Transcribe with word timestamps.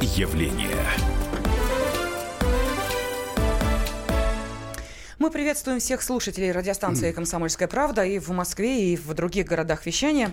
явление. 0.00 0.76
Мы 5.18 5.32
приветствуем 5.32 5.80
всех 5.80 6.00
слушателей 6.02 6.52
радиостанции 6.52 7.12
«Комсомольская 7.14 7.68
правда» 7.68 8.04
и 8.04 8.18
в 8.18 8.30
Москве, 8.30 8.92
и 8.92 8.96
в 8.96 9.12
других 9.14 9.46
городах 9.46 9.84
вещания. 9.84 10.30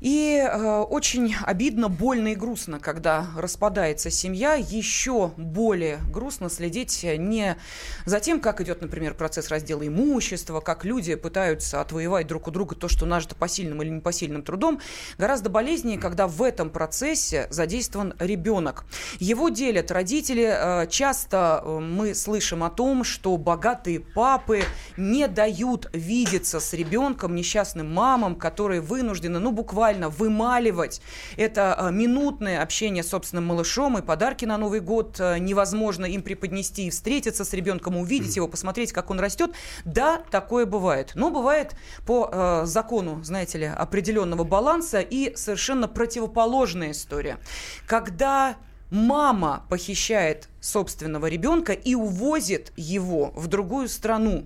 И 0.00 0.38
э, 0.38 0.78
очень 0.78 1.34
обидно, 1.44 1.88
больно 1.88 2.28
и 2.28 2.34
грустно, 2.34 2.78
когда 2.78 3.26
распадается 3.36 4.10
семья. 4.10 4.54
Еще 4.54 5.32
более 5.36 5.98
грустно 6.12 6.48
следить 6.48 7.02
не 7.02 7.56
за 8.04 8.20
тем, 8.20 8.40
как 8.40 8.60
идет, 8.60 8.80
например, 8.80 9.14
процесс 9.14 9.48
раздела 9.48 9.86
имущества, 9.86 10.60
как 10.60 10.84
люди 10.84 11.16
пытаются 11.16 11.80
отвоевать 11.80 12.28
друг 12.28 12.46
у 12.46 12.50
друга 12.50 12.76
то, 12.76 12.88
что 12.88 13.06
нажито 13.06 13.34
посильным 13.34 13.82
или 13.82 13.90
непосильным 13.90 14.42
трудом. 14.42 14.80
Гораздо 15.18 15.50
болезнее, 15.50 15.98
когда 15.98 16.28
в 16.28 16.42
этом 16.42 16.70
процессе 16.70 17.48
задействован 17.50 18.14
ребенок. 18.20 18.84
Его 19.18 19.48
делят 19.48 19.90
родители. 19.90 20.48
Э, 20.48 20.86
часто 20.88 21.62
э, 21.64 21.78
мы 21.80 22.14
слышим 22.14 22.62
о 22.62 22.70
том, 22.70 23.02
что 23.02 23.36
богатые 23.36 23.98
папы 23.98 24.62
не 24.96 25.26
дают 25.26 25.90
видеться 25.92 26.60
с 26.60 26.72
ребенком, 26.72 27.34
несчастным 27.34 27.92
мамам, 27.92 28.36
которые 28.36 28.80
вынуждены, 28.80 29.40
ну, 29.40 29.50
буквально 29.50 29.87
буквально 29.88 30.10
вымаливать. 30.10 31.00
Это 31.38 31.74
а, 31.74 31.90
минутное 31.90 32.62
общение 32.62 33.02
с 33.02 33.08
собственным 33.08 33.46
малышом 33.46 33.96
и 33.96 34.02
подарки 34.02 34.44
на 34.44 34.58
Новый 34.58 34.80
год 34.80 35.16
а, 35.18 35.38
невозможно 35.38 36.04
им 36.04 36.22
преподнести 36.22 36.86
и 36.86 36.90
встретиться 36.90 37.42
с 37.44 37.54
ребенком, 37.54 37.96
увидеть 37.96 38.36
его, 38.36 38.48
посмотреть, 38.48 38.92
как 38.92 39.10
он 39.10 39.18
растет. 39.18 39.52
Да, 39.86 40.20
такое 40.30 40.66
бывает. 40.66 41.12
Но 41.14 41.30
бывает 41.30 41.74
по 42.06 42.28
э, 42.30 42.62
закону, 42.66 43.22
знаете 43.24 43.58
ли, 43.58 43.64
определенного 43.64 44.44
баланса 44.44 45.00
и 45.00 45.34
совершенно 45.36 45.88
противоположная 45.88 46.90
история. 46.90 47.38
Когда 47.86 48.56
мама 48.90 49.64
похищает 49.70 50.48
собственного 50.60 51.26
ребенка 51.26 51.72
и 51.72 51.94
увозит 51.94 52.72
его 52.76 53.32
в 53.34 53.46
другую 53.46 53.88
страну. 53.88 54.44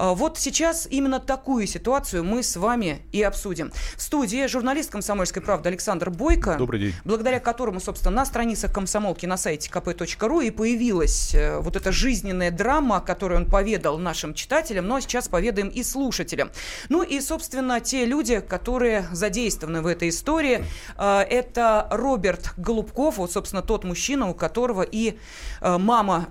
А, 0.00 0.14
вот 0.14 0.38
сейчас 0.38 0.88
именно 0.90 1.20
такую 1.20 1.66
ситуацию 1.66 2.24
мы 2.24 2.42
с 2.42 2.56
вами 2.56 3.02
и 3.12 3.22
обсудим. 3.22 3.70
В 3.96 4.00
студии 4.00 4.46
журналист 4.46 4.90
«Комсомольской 4.90 5.42
правды» 5.42 5.68
Александр 5.68 6.08
Бойко. 6.08 6.56
Добрый 6.56 6.80
день. 6.80 6.94
Благодаря 7.04 7.38
которому, 7.38 7.80
собственно, 7.80 8.16
на 8.16 8.24
страницах 8.24 8.72
комсомолки 8.72 9.26
на 9.26 9.36
сайте 9.36 9.68
kp.ru 9.70 10.42
и 10.42 10.50
появилась 10.50 11.34
э, 11.34 11.58
вот 11.58 11.76
эта 11.76 11.92
жизненная 11.92 12.50
драма, 12.50 13.02
которую 13.02 13.40
он 13.40 13.46
поведал 13.46 13.98
нашим 13.98 14.32
читателям, 14.32 14.88
но 14.88 15.00
сейчас 15.00 15.28
поведаем 15.28 15.68
и 15.68 15.82
слушателям. 15.82 16.50
Ну 16.88 17.02
и, 17.02 17.20
собственно, 17.20 17.80
те 17.80 18.06
люди, 18.06 18.40
которые 18.40 19.06
задействованы 19.12 19.82
в 19.82 19.86
этой 19.86 20.08
истории, 20.08 20.64
э, 20.96 21.20
это 21.28 21.88
Роберт 21.90 22.54
Голубков, 22.56 23.18
вот, 23.18 23.32
собственно, 23.32 23.60
тот 23.60 23.84
мужчина, 23.84 24.30
у 24.30 24.34
которого 24.34 24.80
и 24.80 25.18
э, 25.60 25.76
мама 25.76 26.28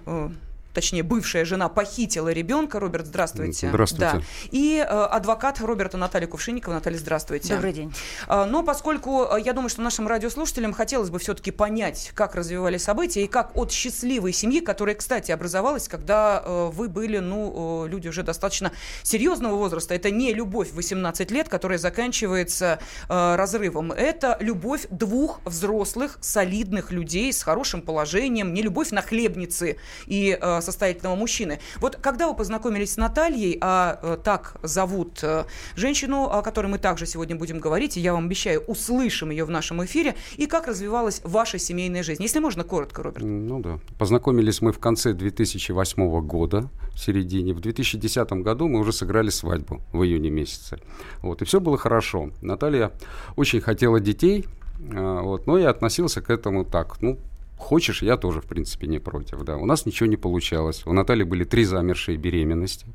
точнее, 0.73 1.03
бывшая 1.03 1.45
жена 1.45 1.69
похитила 1.69 2.29
ребенка. 2.29 2.79
Роберт, 2.79 3.07
здравствуйте. 3.07 3.69
Здравствуйте. 3.69 4.11
Да. 4.13 4.21
И 4.51 4.77
э, 4.77 4.83
адвокат 4.83 5.59
Роберта 5.59 5.97
Наталья 5.97 6.27
Кувшинникова. 6.27 6.73
Наталья, 6.73 6.97
здравствуйте. 6.97 7.55
Добрый 7.55 7.73
день. 7.73 7.93
Э, 8.27 8.45
но 8.45 8.63
поскольку 8.63 9.25
э, 9.31 9.41
я 9.43 9.53
думаю, 9.53 9.69
что 9.69 9.81
нашим 9.81 10.07
радиослушателям 10.07 10.73
хотелось 10.73 11.09
бы 11.09 11.19
все-таки 11.19 11.51
понять, 11.51 12.11
как 12.13 12.35
развивались 12.35 12.83
события 12.83 13.23
и 13.23 13.27
как 13.27 13.55
от 13.55 13.71
счастливой 13.71 14.33
семьи, 14.33 14.59
которая, 14.59 14.95
кстати, 14.95 15.31
образовалась, 15.31 15.87
когда 15.87 16.41
э, 16.45 16.69
вы 16.73 16.89
были, 16.89 17.17
ну, 17.17 17.85
э, 17.85 17.89
люди 17.89 18.07
уже 18.07 18.23
достаточно 18.23 18.71
серьезного 19.03 19.55
возраста. 19.55 19.93
Это 19.93 20.11
не 20.11 20.33
любовь 20.33 20.71
18 20.71 21.31
лет, 21.31 21.49
которая 21.49 21.77
заканчивается 21.77 22.79
э, 23.07 23.35
разрывом. 23.35 23.91
Это 23.91 24.37
любовь 24.39 24.87
двух 24.89 25.41
взрослых, 25.45 26.17
солидных 26.21 26.91
людей 26.91 27.33
с 27.33 27.43
хорошим 27.43 27.81
положением, 27.81 28.53
не 28.53 28.61
любовь 28.61 28.91
на 28.91 29.01
хлебницы 29.01 29.77
и 30.05 30.37
э, 30.39 30.58
состоятельного 30.61 31.15
мужчины. 31.15 31.59
Вот 31.79 31.95
когда 31.95 32.27
вы 32.27 32.35
познакомились 32.35 32.93
с 32.93 32.97
Натальей, 32.97 33.57
а 33.61 33.99
э, 34.01 34.17
так 34.23 34.57
зовут 34.63 35.19
э, 35.23 35.45
женщину, 35.75 36.23
о 36.23 36.41
которой 36.41 36.67
мы 36.67 36.77
также 36.77 37.05
сегодня 37.05 37.35
будем 37.35 37.59
говорить, 37.59 37.97
и 37.97 37.99
я 37.99 38.13
вам 38.13 38.25
обещаю, 38.25 38.61
услышим 38.61 39.29
ее 39.29 39.45
в 39.45 39.49
нашем 39.49 39.83
эфире, 39.85 40.15
и 40.37 40.45
как 40.45 40.67
развивалась 40.67 41.21
ваша 41.23 41.59
семейная 41.59 42.03
жизнь? 42.03 42.23
Если 42.23 42.39
можно, 42.39 42.63
коротко, 42.63 43.03
Роберт. 43.03 43.23
Ну 43.25 43.59
да. 43.59 43.79
Познакомились 43.97 44.61
мы 44.61 44.71
в 44.71 44.79
конце 44.79 45.13
2008 45.13 46.21
года, 46.21 46.69
в 46.93 46.99
середине. 46.99 47.53
В 47.53 47.59
2010 47.61 48.31
году 48.43 48.67
мы 48.67 48.79
уже 48.79 48.91
сыграли 48.91 49.29
свадьбу 49.29 49.81
в 49.93 50.03
июне 50.03 50.29
месяце. 50.29 50.79
Вот, 51.21 51.41
и 51.41 51.45
все 51.45 51.59
было 51.59 51.77
хорошо. 51.77 52.31
Наталья 52.41 52.91
очень 53.35 53.61
хотела 53.61 53.99
детей, 53.99 54.45
э, 54.79 55.19
вот, 55.21 55.47
но 55.47 55.57
я 55.57 55.69
относился 55.69 56.21
к 56.21 56.29
этому 56.29 56.65
так, 56.65 57.01
ну, 57.01 57.17
Хочешь, 57.59 58.01
я 58.01 58.15
тоже, 58.15 58.39
в 58.39 58.45
принципе, 58.45 58.87
не 58.87 58.99
против. 58.99 59.43
Да. 59.43 59.57
У 59.57 59.65
нас 59.65 59.85
ничего 59.85 60.07
не 60.07 60.15
получалось. 60.15 60.83
У 60.85 60.93
Натальи 60.93 61.23
были 61.23 61.43
три 61.43 61.65
замершие 61.65 62.17
беременности. 62.17 62.87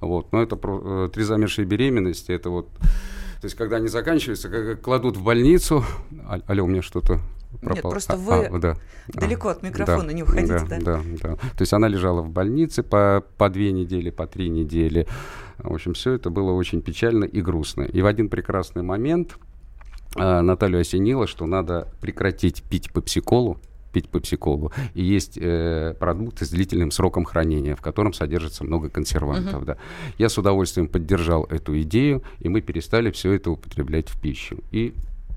Вот. 0.00 0.32
Но 0.32 0.40
это 0.40 0.54
про, 0.54 1.06
э, 1.06 1.08
три 1.12 1.24
замершие 1.24 1.66
беременности, 1.66 2.30
это 2.30 2.48
вот... 2.48 2.68
То 3.40 3.46
есть, 3.46 3.56
когда 3.56 3.76
они 3.76 3.88
заканчиваются, 3.88 4.48
как, 4.48 4.80
кладут 4.80 5.16
в 5.16 5.24
больницу... 5.24 5.84
А, 6.24 6.40
алло, 6.46 6.64
у 6.64 6.68
меня 6.68 6.82
что-то 6.82 7.18
пропало. 7.60 7.74
Нет, 7.74 7.82
просто 7.82 8.12
а, 8.12 8.16
вы 8.16 8.44
а, 8.46 8.58
да. 8.58 8.76
далеко 9.08 9.48
от 9.48 9.64
микрофона, 9.64 10.06
да, 10.06 10.12
не 10.12 10.22
уходите, 10.22 10.60
да, 10.68 10.78
да? 10.78 10.78
Да, 10.78 11.00
да. 11.20 11.34
То 11.34 11.60
есть 11.60 11.72
она 11.72 11.88
лежала 11.88 12.22
в 12.22 12.30
больнице 12.30 12.84
по, 12.84 13.24
по 13.36 13.50
две 13.50 13.72
недели, 13.72 14.10
по 14.10 14.28
три 14.28 14.48
недели. 14.48 15.08
В 15.58 15.74
общем, 15.74 15.94
все 15.94 16.12
это 16.12 16.30
было 16.30 16.52
очень 16.52 16.80
печально 16.80 17.24
и 17.24 17.42
грустно. 17.42 17.82
И 17.82 18.00
в 18.00 18.06
один 18.06 18.28
прекрасный 18.28 18.84
момент 18.84 19.36
э, 20.16 20.40
Наталью 20.40 20.80
осенило, 20.80 21.26
что 21.26 21.44
надо 21.44 21.88
прекратить 22.00 22.62
пить 22.62 22.92
пепсиколу, 22.92 23.58
пить 23.92 24.08
пепсиколу. 24.08 24.72
И 24.94 25.02
есть 25.02 25.38
э, 25.40 25.94
продукты 25.98 26.44
с 26.44 26.50
длительным 26.50 26.90
сроком 26.90 27.24
хранения, 27.24 27.76
в 27.76 27.80
котором 27.80 28.12
содержится 28.12 28.64
много 28.64 28.88
консервантов. 28.88 29.62
Uh-huh. 29.62 29.66
Да. 29.66 29.76
Я 30.18 30.28
с 30.28 30.38
удовольствием 30.38 30.88
поддержал 30.88 31.44
эту 31.44 31.80
идею, 31.82 32.22
и 32.40 32.48
мы 32.48 32.60
перестали 32.60 33.10
все 33.10 33.32
это 33.32 33.50
употреблять 33.50 34.08
в 34.08 34.20
пищу. 34.20 34.58
И 34.70 34.94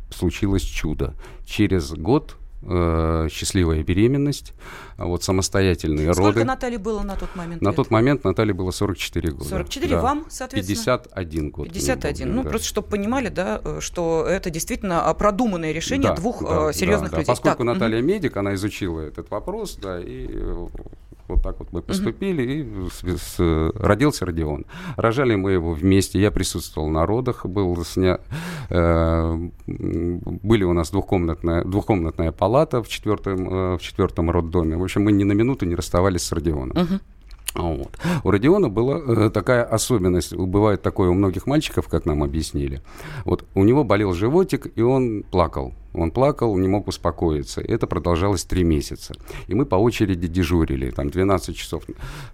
случилось 0.10 0.64
чудо. 0.64 1.14
Через 1.46 1.92
год 1.92 2.38
э, 2.62 3.28
счастливая 3.32 3.84
беременность, 3.84 4.54
а 4.98 5.06
вот 5.06 5.24
самостоятельные 5.24 6.14
Сколько 6.14 6.20
роды. 6.20 6.32
Сколько 6.32 6.48
Наталье 6.48 6.80
было 6.80 7.02
на 7.04 7.16
тот 7.16 7.36
момент? 7.36 7.62
На 7.62 7.70
лет? 7.70 7.76
тот 7.76 7.92
момент 7.92 8.24
Наталье 8.24 8.54
было 8.54 8.72
44 8.72 9.32
года. 9.32 9.50
44, 9.50 9.96
да. 9.96 10.02
вам, 10.02 10.26
соответственно? 10.30 10.98
51 10.98 11.50
год. 11.50 11.68
51. 11.68 12.36
Ну, 12.36 12.44
да. 12.44 12.50
просто 12.50 12.68
чтобы 12.68 12.88
понимали, 12.88 13.30
да, 13.30 13.62
что 13.80 14.26
это 14.28 14.50
действительно 14.50 15.14
продуманное 15.14 15.72
решение 15.72 16.10
да, 16.10 16.16
двух 16.16 16.42
да, 16.42 16.74
серьезных 16.74 17.12
да, 17.12 17.18
людей. 17.18 17.28
Да. 17.28 17.32
Поскольку 17.34 17.66
так. 17.66 17.74
Наталья 17.74 18.00
угу. 18.00 18.08
медик, 18.08 18.38
она 18.38 18.56
изучила 18.56 19.02
этот 19.02 19.30
вопрос, 19.30 19.78
да, 19.82 20.00
и 20.00 20.28
э, 20.30 20.68
вот 21.28 21.42
так 21.42 21.60
вот 21.60 21.72
мы 21.72 21.82
поступили, 21.82 22.64
угу. 22.64 22.88
и 22.88 22.90
с, 22.90 23.22
с, 23.22 23.72
родился 23.76 24.26
Родион. 24.26 24.66
Рожали 24.98 25.36
мы 25.36 25.52
его 25.52 25.74
вместе, 25.74 26.20
я 26.20 26.32
присутствовал 26.32 26.90
на 26.90 27.06
родах, 27.06 27.46
был 27.46 27.84
сня... 27.84 28.20
э, 28.70 29.50
были 29.68 30.64
у 30.64 30.74
нас 30.74 30.92
двухкомнатная, 30.92 31.64
двухкомнатная 31.64 32.32
палата 32.32 32.82
в 32.82 32.88
четвертом, 32.88 33.50
э, 33.50 33.78
в 33.78 33.82
четвертом 33.82 34.32
роддоме. 34.32 34.78
В 34.78 34.84
общем, 34.84 35.04
мы 35.04 35.12
ни 35.12 35.24
на 35.24 35.34
минуту 35.34 35.66
не 35.66 35.76
расставались 35.76 36.24
с 36.24 36.32
Родионом. 36.32 36.78
Угу. 36.78 37.00
Вот. 37.54 37.98
У 38.24 38.32
Родиона 38.32 38.70
была 38.70 39.00
э, 39.00 39.30
такая 39.30 39.64
особенность, 39.64 40.36
бывает 40.36 40.82
такое 40.82 41.10
у 41.10 41.14
многих 41.14 41.48
мальчиков, 41.48 41.88
как 41.88 42.06
нам 42.06 42.24
объяснили. 42.24 42.82
Вот 43.24 43.46
у 43.56 43.64
него 43.64 43.84
болел 43.84 44.14
животик, 44.14 44.68
и 44.76 44.82
он 44.82 45.24
плакал. 45.24 45.74
Он 45.98 46.12
плакал, 46.12 46.58
не 46.58 46.68
мог 46.68 46.88
успокоиться. 46.88 47.62
Это 47.62 47.88
продолжалось 47.88 48.44
три 48.44 48.64
месяца. 48.64 49.16
И 49.48 49.56
мы 49.56 49.66
по 49.66 49.76
очереди 49.76 50.28
дежурили. 50.28 50.92
Там 50.92 51.10
12 51.10 51.56
часов 51.56 51.84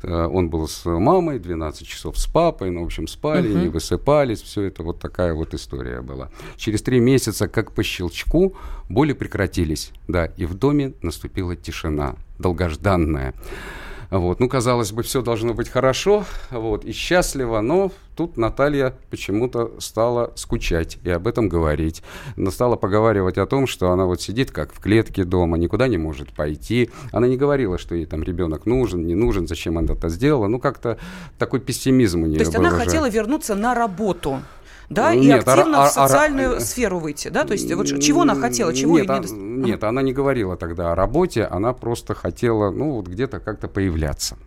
э, 0.02 0.26
он 0.26 0.50
был 0.50 0.68
с 0.68 0.86
мамой, 0.86 1.38
12 1.38 1.88
часов 1.88 2.18
с 2.18 2.26
папой. 2.26 2.72
Ну, 2.72 2.82
в 2.82 2.86
общем, 2.86 3.08
спали, 3.08 3.52
uh-huh. 3.52 3.62
не 3.62 3.70
высыпались. 3.70 4.42
Все 4.42 4.64
это 4.64 4.82
вот 4.82 5.00
такая 5.00 5.34
вот 5.34 5.54
история 5.54 6.02
была. 6.02 6.30
Через 6.58 6.82
три 6.82 7.00
месяца, 7.00 7.48
как 7.48 7.72
по 7.74 7.84
щелчку, 7.84 8.56
боли 8.90 9.14
прекратились. 9.14 9.92
Да, 10.08 10.26
и 10.26 10.46
в 10.46 10.56
доме 10.56 10.94
наступила 11.04 11.56
тишина, 11.56 12.16
долгожданная. 12.40 13.36
Вот. 14.12 14.42
Ну, 14.42 14.50
казалось 14.50 14.92
бы, 14.92 15.04
все 15.04 15.22
должно 15.22 15.54
быть 15.54 15.70
хорошо 15.70 16.26
вот, 16.50 16.84
и 16.84 16.92
счастливо, 16.92 17.62
но 17.62 17.94
тут 18.18 18.36
Наталья 18.36 18.94
почему-то 19.10 19.72
стала 19.80 20.34
скучать 20.36 20.98
и 21.04 21.10
об 21.10 21.28
этом 21.28 21.48
говорить. 21.48 22.04
Она 22.36 22.52
стала 22.52 22.76
поговаривать 22.76 23.38
о 23.38 23.46
том, 23.46 23.68
что 23.68 23.92
она 23.92 24.06
вот 24.06 24.22
сидит 24.22 24.52
как 24.52 24.74
в 24.74 24.82
клетке 24.82 25.24
дома, 25.24 25.58
никуда 25.58 25.88
не 25.88 25.98
может 25.98 26.34
пойти. 26.34 26.90
Она 27.14 27.30
не 27.30 27.38
говорила, 27.38 27.78
что 27.78 27.96
ей 27.96 28.06
там 28.06 28.22
ребенок 28.22 28.66
нужен, 28.66 29.08
не 29.08 29.16
нужен, 29.16 29.48
зачем 29.48 29.78
она 29.78 29.94
это 29.94 30.10
сделала. 30.10 30.48
Ну, 30.48 30.60
как-то 30.60 30.98
такой 31.40 31.62
пессимизм 31.62 32.24
у 32.24 32.26
нее 32.26 32.40
То 32.40 32.44
есть 32.44 32.54
был 32.54 32.66
она 32.66 32.76
уже. 32.76 32.86
хотела 32.86 33.10
вернуться 33.10 33.56
на 33.56 33.74
работу? 33.74 34.42
Да, 34.92 35.16
Нет, 35.16 35.48
и 35.48 35.50
активно 35.50 35.86
а, 35.86 35.88
в 35.88 35.92
социальную 35.92 36.58
а, 36.58 36.60
сферу 36.60 37.00
выйти, 37.00 37.30
да, 37.30 37.46
то 37.46 37.54
есть 37.54 37.74
вот 37.74 37.88
чего 38.02 38.24
она 38.24 38.36
хотела, 38.36 38.74
чего 38.74 39.00
нет, 39.00 39.08
не... 39.08 39.16
А, 39.16 39.22
нет, 39.68 39.84
она 39.86 40.02
не 40.02 40.12
говорила 40.12 40.58
тогда 40.58 40.92
о 40.92 40.96
работе, 40.96 41.46
она 41.46 41.72
просто 41.72 42.14
хотела, 42.14 42.72
ну, 42.72 42.96
вот 42.96 43.08
где-то 43.08 43.40
как-то 43.40 43.70
появляться. 43.70 44.38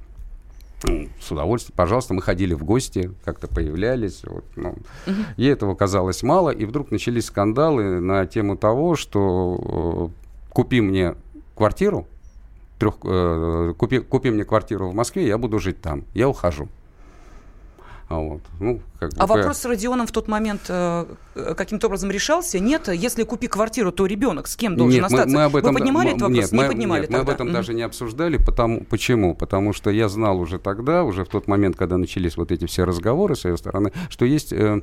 С 1.18 1.30
удовольствием, 1.30 1.74
пожалуйста, 1.76 2.12
мы 2.12 2.20
ходили 2.20 2.52
в 2.52 2.62
гости, 2.62 3.10
как-то 3.24 3.48
появлялись. 3.48 4.20
Вот, 4.26 4.44
ну, 4.54 4.70
угу. 5.06 5.16
Ей 5.38 5.50
этого 5.50 5.74
казалось 5.74 6.22
мало, 6.22 6.50
и 6.50 6.66
вдруг 6.66 6.90
начались 6.90 7.26
скандалы 7.26 8.00
на 8.00 8.26
тему 8.26 8.58
того, 8.58 8.96
что 8.96 10.12
э, 10.12 10.52
купи 10.52 10.82
мне 10.82 11.14
квартиру, 11.54 12.06
трех, 12.78 12.96
э, 13.02 13.72
купи, 13.78 14.00
купи 14.00 14.30
мне 14.30 14.44
квартиру 14.44 14.90
в 14.90 14.94
Москве, 14.94 15.26
я 15.26 15.38
буду 15.38 15.58
жить 15.58 15.80
там. 15.80 16.04
Я 16.12 16.28
ухожу. 16.28 16.68
А 18.08 18.18
вот. 18.18 18.42
Ну, 18.60 18.80
как 19.08 19.18
бы, 19.18 19.22
а 19.22 19.26
вопрос 19.26 19.58
с 19.58 19.64
Родионом 19.64 20.06
в 20.06 20.12
тот 20.12 20.28
момент 20.28 20.62
э, 20.68 21.06
каким-то 21.56 21.86
образом 21.86 22.10
решался? 22.10 22.58
Нет, 22.58 22.88
если 22.88 23.24
купи 23.24 23.46
квартиру, 23.46 23.92
то 23.92 24.06
ребенок 24.06 24.46
с 24.46 24.56
кем 24.56 24.76
должен 24.76 25.02
нет, 25.02 25.04
остаться? 25.04 25.28
Мы, 25.28 25.34
мы 25.34 25.44
об 25.44 25.56
этом, 25.56 25.72
Вы 25.72 25.80
поднимали 25.80 26.06
мы, 26.06 26.10
этот 26.10 26.22
вопрос? 26.22 26.38
Нет, 26.38 26.52
не 26.52 26.58
мы, 26.58 26.66
поднимали 26.68 27.00
нет, 27.02 27.10
тогда? 27.10 27.24
мы 27.24 27.30
об 27.30 27.34
этом 27.34 27.48
mm-hmm. 27.48 27.52
даже 27.52 27.74
не 27.74 27.82
обсуждали. 27.82 28.36
Потому, 28.36 28.84
почему? 28.84 29.34
Потому 29.34 29.72
что 29.72 29.90
я 29.90 30.08
знал 30.08 30.38
уже 30.40 30.58
тогда, 30.58 31.04
уже 31.04 31.24
в 31.24 31.28
тот 31.28 31.48
момент, 31.48 31.76
когда 31.76 31.96
начались 31.96 32.36
вот 32.36 32.52
эти 32.52 32.66
все 32.66 32.84
разговоры 32.84 33.36
с 33.36 33.44
ее 33.44 33.56
стороны, 33.56 33.92
что 34.08 34.24
есть 34.24 34.52
э, 34.52 34.80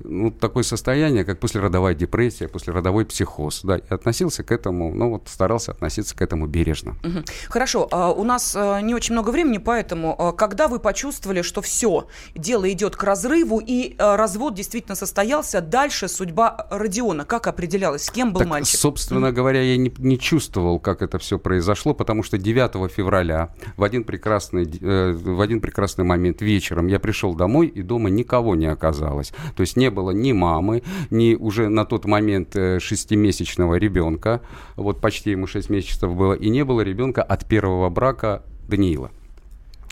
ну, 0.00 0.30
такое 0.30 0.62
состояние, 0.62 1.24
как 1.24 1.40
послеродовая 1.40 1.94
депрессия, 1.94 2.48
послеродовой 2.48 3.04
психоз. 3.04 3.60
Да, 3.62 3.76
и 3.76 3.88
относился 3.88 4.42
к 4.42 4.52
этому, 4.52 4.94
ну 4.94 5.10
вот 5.10 5.28
старался 5.28 5.72
относиться 5.72 6.16
к 6.16 6.22
этому 6.22 6.46
бережно. 6.46 6.96
Угу. 7.02 7.24
Хорошо, 7.48 7.88
а 7.90 8.12
у 8.12 8.24
нас 8.24 8.54
а, 8.56 8.80
не 8.80 8.94
очень 8.94 9.14
много 9.14 9.30
времени, 9.30 9.58
поэтому 9.58 10.14
а, 10.18 10.32
когда 10.32 10.68
вы 10.68 10.78
почувствовали, 10.78 11.42
что 11.42 11.62
все, 11.62 12.06
дело 12.34 12.70
идет 12.70 12.96
к 12.96 13.02
разрыву, 13.02 13.47
и 13.56 13.94
а, 13.98 14.16
развод 14.16 14.54
действительно 14.54 14.94
состоялся, 14.94 15.60
дальше 15.60 16.08
судьба 16.08 16.66
Родиона 16.70 17.24
как 17.24 17.46
определялась? 17.46 18.04
С 18.04 18.10
кем 18.10 18.32
был 18.32 18.40
так, 18.40 18.48
мальчик? 18.48 18.78
Собственно 18.78 19.32
говоря, 19.32 19.62
я 19.62 19.76
не, 19.76 19.92
не 19.98 20.18
чувствовал, 20.18 20.78
как 20.78 21.00
это 21.00 21.18
все 21.18 21.38
произошло, 21.38 21.94
потому 21.94 22.22
что 22.22 22.36
9 22.36 22.92
февраля 22.92 23.54
в 23.76 23.82
один 23.82 24.04
прекрасный, 24.04 24.64
э, 24.80 25.12
в 25.12 25.40
один 25.40 25.60
прекрасный 25.60 26.04
момент 26.04 26.42
вечером 26.42 26.88
я 26.88 27.00
пришел 27.00 27.34
домой, 27.34 27.68
и 27.68 27.82
дома 27.82 28.10
никого 28.10 28.54
не 28.54 28.66
оказалось. 28.66 29.32
То 29.56 29.62
есть 29.62 29.76
не 29.76 29.90
было 29.90 30.10
ни 30.10 30.32
мамы, 30.32 30.82
ни 31.10 31.34
уже 31.34 31.68
на 31.68 31.86
тот 31.86 32.04
момент 32.04 32.54
э, 32.56 32.78
шестимесячного 32.80 33.76
ребенка, 33.76 34.42
вот 34.76 35.00
почти 35.00 35.30
ему 35.30 35.46
6 35.46 35.70
месяцев 35.70 36.14
было, 36.14 36.34
и 36.34 36.50
не 36.50 36.64
было 36.64 36.82
ребенка 36.82 37.22
от 37.22 37.46
первого 37.46 37.88
брака 37.88 38.42
Даниила. 38.68 39.10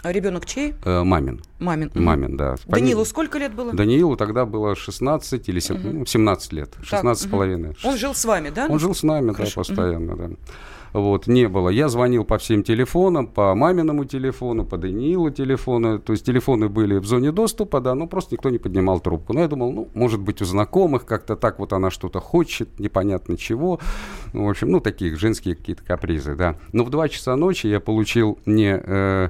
А 0.03 0.13
ребенок 0.13 0.47
чей? 0.47 0.75
Э, 0.85 1.03
мамин. 1.03 1.43
Мамин. 1.59 1.91
Мамин, 1.95 2.37
да. 2.37 2.57
Даниилу 2.67 3.05
сколько 3.05 3.39
лет 3.39 3.55
было? 3.55 3.73
Даниилу 3.73 4.17
тогда 4.17 4.47
было 4.47 4.77
16 4.77 5.49
или 5.49 5.59
17, 5.59 5.95
угу. 5.95 6.07
17 6.07 6.53
лет. 6.53 6.75
16 6.83 7.27
с 7.27 7.31
половиной. 7.31 7.77
Он 7.83 7.97
жил 7.97 8.15
с 8.15 8.25
вами, 8.25 8.51
да? 8.51 8.67
Он 8.69 8.79
жил 8.79 8.95
с 8.95 9.03
нами, 9.03 9.33
Хорошо. 9.33 9.63
да, 9.63 9.69
постоянно, 9.69 10.13
угу. 10.15 10.23
да 10.23 10.37
вот, 10.97 11.27
не 11.27 11.47
было. 11.47 11.69
Я 11.69 11.89
звонил 11.91 12.25
по 12.25 12.39
всем 12.39 12.63
телефонам, 12.63 13.27
по 13.27 13.55
маминому 13.55 14.07
телефону, 14.07 14.65
по 14.65 14.79
Даниилу 14.79 15.31
телефону, 15.31 15.99
то 15.99 16.15
есть 16.15 16.25
телефоны 16.25 16.71
были 16.71 16.97
в 16.97 17.05
зоне 17.05 17.33
доступа, 17.33 17.81
да, 17.81 17.95
но 17.95 18.07
просто 18.07 18.35
никто 18.35 18.49
не 18.49 18.57
поднимал 18.57 19.01
трубку. 19.01 19.35
Но 19.35 19.41
я 19.41 19.49
думал, 19.49 19.73
ну, 19.73 19.89
может 19.93 20.21
быть, 20.21 20.41
у 20.41 20.47
знакомых 20.47 21.05
как-то 21.05 21.37
так 21.37 21.59
вот 21.59 21.75
она 21.75 21.91
что-то 21.91 22.21
хочет, 22.21 22.81
непонятно 22.81 23.37
чего. 23.37 23.79
В 24.33 24.49
общем, 24.49 24.71
ну, 24.71 24.81
такие 24.81 25.15
женские 25.17 25.55
какие-то 25.55 25.85
капризы, 25.85 26.35
да. 26.35 26.57
Но 26.73 26.83
в 26.83 26.89
2 26.89 27.11
часа 27.11 27.37
ночи 27.37 27.67
я 27.67 27.79
получил 27.79 28.39
не... 28.47 28.81
Э, 28.83 29.29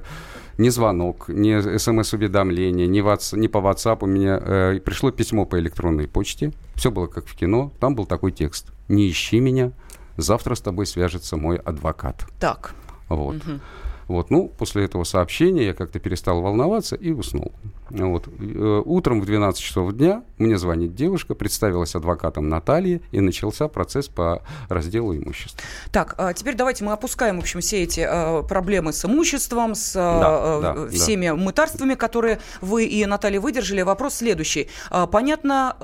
ни 0.57 0.69
звонок, 0.69 1.25
ни 1.27 1.77
смс-уведомление, 1.77 2.87
ни, 2.87 2.97
ни 2.97 3.47
по 3.47 3.57
WhatsApp 3.59 3.97
у 4.01 4.07
меня 4.07 4.39
э, 4.41 4.79
пришло 4.83 5.11
письмо 5.11 5.45
по 5.45 5.59
электронной 5.59 6.07
почте. 6.07 6.51
Все 6.73 6.89
было 6.89 7.05
как 7.05 7.27
в 7.27 7.35
кино. 7.35 7.71
Там 7.79 7.93
был 7.93 8.07
такой 8.07 8.31
текст. 8.31 8.71
Не 8.87 9.07
ищи 9.07 9.39
меня, 9.39 9.71
завтра 10.17 10.55
с 10.55 10.61
тобой 10.61 10.85
свяжется 10.85 11.37
мой 11.37 11.57
адвокат. 11.57 12.25
Так. 12.39 12.73
Вот. 13.09 13.37
Угу. 13.37 13.59
Вот, 14.07 14.29
ну, 14.29 14.47
после 14.47 14.85
этого 14.85 15.03
сообщения 15.03 15.65
я 15.65 15.73
как-то 15.73 15.99
перестал 15.99 16.41
волноваться 16.41 16.95
и 16.95 17.11
уснул. 17.11 17.51
Вот. 17.89 18.27
Э, 18.27 18.81
утром 18.85 19.21
в 19.21 19.25
12 19.25 19.61
часов 19.61 19.93
дня 19.93 20.23
мне 20.37 20.57
звонит 20.57 20.95
девушка, 20.95 21.35
представилась 21.35 21.95
адвокатом 21.95 22.47
Натальи, 22.49 23.01
и 23.11 23.19
начался 23.19 23.67
процесс 23.67 24.07
по 24.07 24.43
разделу 24.69 25.15
имущества. 25.15 25.59
Так, 25.91 26.15
а 26.17 26.33
теперь 26.33 26.55
давайте 26.55 26.83
мы 26.83 26.93
опускаем, 26.93 27.37
в 27.37 27.39
общем, 27.41 27.59
все 27.59 27.83
эти 27.83 28.01
э, 28.07 28.43
проблемы 28.43 28.93
с 28.93 29.03
имуществом, 29.05 29.75
с 29.75 29.93
да, 29.93 30.39
э, 30.41 30.61
да, 30.61 30.87
всеми 30.89 31.27
да. 31.27 31.35
мытарствами, 31.35 31.95
которые 31.95 32.39
вы 32.61 32.85
и 32.85 33.05
Наталья 33.05 33.39
выдержали. 33.39 33.81
Вопрос 33.81 34.15
следующий. 34.15 34.69
А, 34.89 35.07
понятно, 35.07 35.75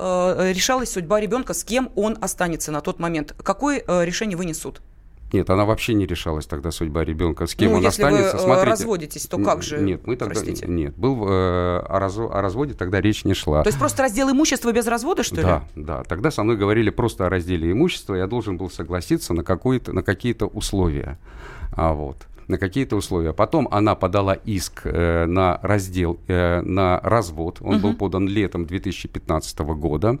решалась 0.52 0.90
судьба 0.90 1.20
ребенка, 1.20 1.54
с 1.54 1.64
кем 1.64 1.90
он 1.94 2.16
останется 2.20 2.72
на 2.72 2.80
тот 2.80 2.98
момент. 2.98 3.34
Какое 3.42 3.82
решение 3.86 4.36
вынесут? 4.36 4.82
Нет, 5.32 5.50
она 5.50 5.64
вообще 5.64 5.94
не 5.94 6.06
решалась 6.06 6.46
тогда 6.46 6.70
судьба 6.70 7.04
ребенка, 7.04 7.46
с 7.46 7.54
кем 7.54 7.70
ну, 7.70 7.78
он 7.78 7.82
если 7.82 8.02
останется. 8.02 8.36
Вы 8.36 8.42
э, 8.42 8.44
Смотрите, 8.44 8.70
разводитесь, 8.70 9.26
то 9.26 9.38
как 9.38 9.62
же? 9.62 9.80
Нет, 9.80 10.06
мы 10.06 10.16
тогда 10.16 10.34
простите? 10.34 10.66
нет, 10.68 10.96
был 10.96 11.26
э, 11.28 11.78
о, 11.78 11.98
раз, 11.98 12.16
о 12.16 12.40
разводе 12.40 12.74
тогда 12.74 13.00
речь 13.00 13.24
не 13.24 13.34
шла. 13.34 13.62
То 13.62 13.68
есть 13.68 13.78
просто 13.78 14.02
раздел 14.02 14.30
имущества 14.30 14.72
без 14.72 14.86
развода, 14.86 15.22
что 15.22 15.36
да, 15.36 15.42
ли? 15.42 15.46
Да, 15.74 15.96
да. 15.98 16.04
Тогда 16.04 16.30
со 16.30 16.44
мной 16.44 16.56
говорили 16.56 16.90
просто 16.90 17.26
о 17.26 17.28
разделе 17.28 17.72
имущества, 17.72 18.14
я 18.14 18.26
должен 18.26 18.56
был 18.56 18.70
согласиться 18.70 19.34
на 19.34 19.42
какую-то, 19.42 19.92
на 19.92 20.02
какие-то 20.02 20.46
условия, 20.46 21.18
а 21.72 21.94
вот 21.94 22.16
на 22.48 22.58
какие-то 22.58 22.96
условия. 22.96 23.32
Потом 23.32 23.68
она 23.70 23.94
подала 23.94 24.34
иск 24.34 24.82
э, 24.84 25.26
на 25.26 25.58
раздел, 25.62 26.18
э, 26.28 26.60
на 26.60 27.00
развод. 27.02 27.58
Он 27.60 27.76
угу. 27.76 27.82
был 27.82 27.94
подан 27.94 28.28
летом 28.28 28.66
2015 28.66 29.58
года. 29.60 30.18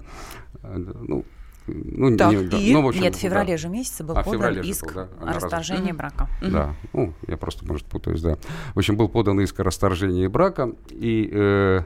Э, 0.62 0.76
ну, 0.76 1.24
ну, 1.66 2.16
так, 2.16 2.32
не, 2.32 2.68
и... 2.68 2.72
ну, 2.72 2.82
в 2.82 2.88
общем, 2.88 3.02
Нет, 3.02 3.14
в 3.14 3.18
феврале 3.18 3.52
да. 3.52 3.56
же 3.56 3.68
месяце 3.68 4.04
был 4.04 4.16
а, 4.16 4.22
подан 4.22 4.60
иск 4.60 4.86
был, 4.86 4.94
да? 4.94 5.08
о 5.20 5.32
расторжении 5.32 5.88
раз... 5.88 5.96
брака. 5.96 6.28
Да, 6.42 6.74
ну, 6.92 7.14
я 7.26 7.36
просто, 7.36 7.66
может, 7.66 7.86
путаюсь, 7.86 8.20
да. 8.20 8.36
В 8.74 8.78
общем, 8.78 8.96
был 8.96 9.08
подан 9.08 9.40
иск 9.40 9.60
о 9.60 9.64
расторжении 9.64 10.26
брака, 10.26 10.72
и 10.90 11.30
э, 11.32 11.80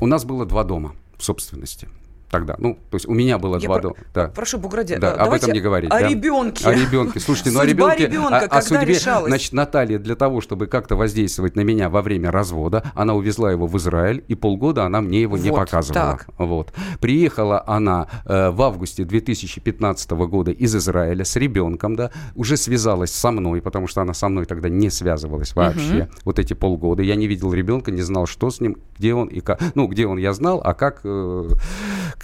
у 0.00 0.06
нас 0.06 0.24
было 0.24 0.46
два 0.46 0.64
дома 0.64 0.94
в 1.16 1.24
собственности 1.24 1.88
тогда. 2.30 2.56
Ну, 2.58 2.78
то 2.90 2.96
есть 2.96 3.06
у 3.06 3.14
меня 3.14 3.38
было 3.38 3.58
Я 3.58 3.66
два 3.66 3.74
про... 3.76 3.82
дома. 3.82 3.94
Да. 4.14 4.28
Прошу, 4.28 4.58
Буграде, 4.58 4.98
да, 4.98 5.12
об 5.12 5.32
этом 5.32 5.52
не 5.52 5.60
говорить. 5.60 5.90
О 5.90 6.00
да. 6.00 6.08
ребенке. 6.08 6.68
О 6.68 6.72
ребенке. 6.72 7.20
Слушайте, 7.20 7.50
ну 7.50 7.60
о 7.60 7.66
ребенке, 7.66 8.06
ребенка, 8.06 8.46
о, 8.50 8.58
о 8.58 8.62
судьбе. 8.62 8.86
Решалась? 8.86 9.28
Значит, 9.28 9.52
Наталья 9.52 9.98
для 9.98 10.14
того, 10.16 10.40
чтобы 10.40 10.66
как-то 10.66 10.96
воздействовать 10.96 11.56
на 11.56 11.60
меня 11.60 11.88
во 11.88 12.02
время 12.02 12.30
развода, 12.30 12.84
она 12.94 13.14
увезла 13.14 13.50
его 13.50 13.66
в 13.66 13.76
Израиль, 13.78 14.24
и 14.28 14.34
полгода 14.34 14.84
она 14.84 15.00
мне 15.00 15.22
его 15.22 15.36
вот, 15.36 15.44
не 15.44 15.50
показывала. 15.50 16.18
Так. 16.18 16.26
Вот. 16.38 16.72
Приехала 17.00 17.62
она 17.66 18.08
э, 18.24 18.50
в 18.50 18.62
августе 18.62 19.04
2015 19.04 20.10
года 20.10 20.50
из 20.50 20.74
Израиля 20.76 21.24
с 21.24 21.36
ребенком, 21.36 21.96
да, 21.96 22.10
уже 22.34 22.56
связалась 22.56 23.12
со 23.12 23.30
мной, 23.30 23.62
потому 23.62 23.86
что 23.86 24.02
она 24.02 24.14
со 24.14 24.28
мной 24.28 24.44
тогда 24.46 24.68
не 24.68 24.90
связывалась 24.90 25.54
вообще. 25.54 26.02
Угу. 26.02 26.08
Вот 26.24 26.38
эти 26.38 26.54
полгода. 26.54 27.02
Я 27.02 27.14
не 27.14 27.26
видел 27.26 27.52
ребенка, 27.52 27.90
не 27.90 28.02
знал, 28.02 28.26
что 28.26 28.50
с 28.50 28.60
ним, 28.60 28.76
где 28.98 29.14
он 29.14 29.28
и 29.28 29.40
как. 29.40 29.60
Ну, 29.74 29.86
где 29.86 30.06
он, 30.06 30.18
я 30.18 30.32
знал, 30.32 30.60
а 30.64 30.74
как 30.74 31.06
Э, 31.06 31.48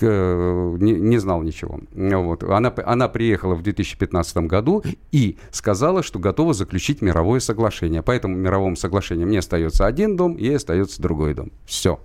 не, 0.00 0.92
не 0.92 1.18
знал 1.18 1.42
ничего. 1.42 1.80
Вот. 1.92 2.42
Она, 2.44 2.72
она 2.84 3.08
приехала 3.08 3.54
в 3.54 3.62
2015 3.62 4.36
году 4.38 4.82
и 5.10 5.36
сказала, 5.50 6.02
что 6.02 6.18
готова 6.18 6.54
заключить 6.54 7.02
мировое 7.02 7.40
соглашение. 7.40 8.02
По 8.02 8.12
этому 8.12 8.36
мировому 8.36 8.76
соглашению 8.76 9.26
мне 9.26 9.40
остается 9.40 9.86
один 9.86 10.16
дом, 10.16 10.36
ей 10.36 10.56
остается 10.56 11.00
другой 11.02 11.34
дом. 11.34 11.52
Все. 11.66 12.00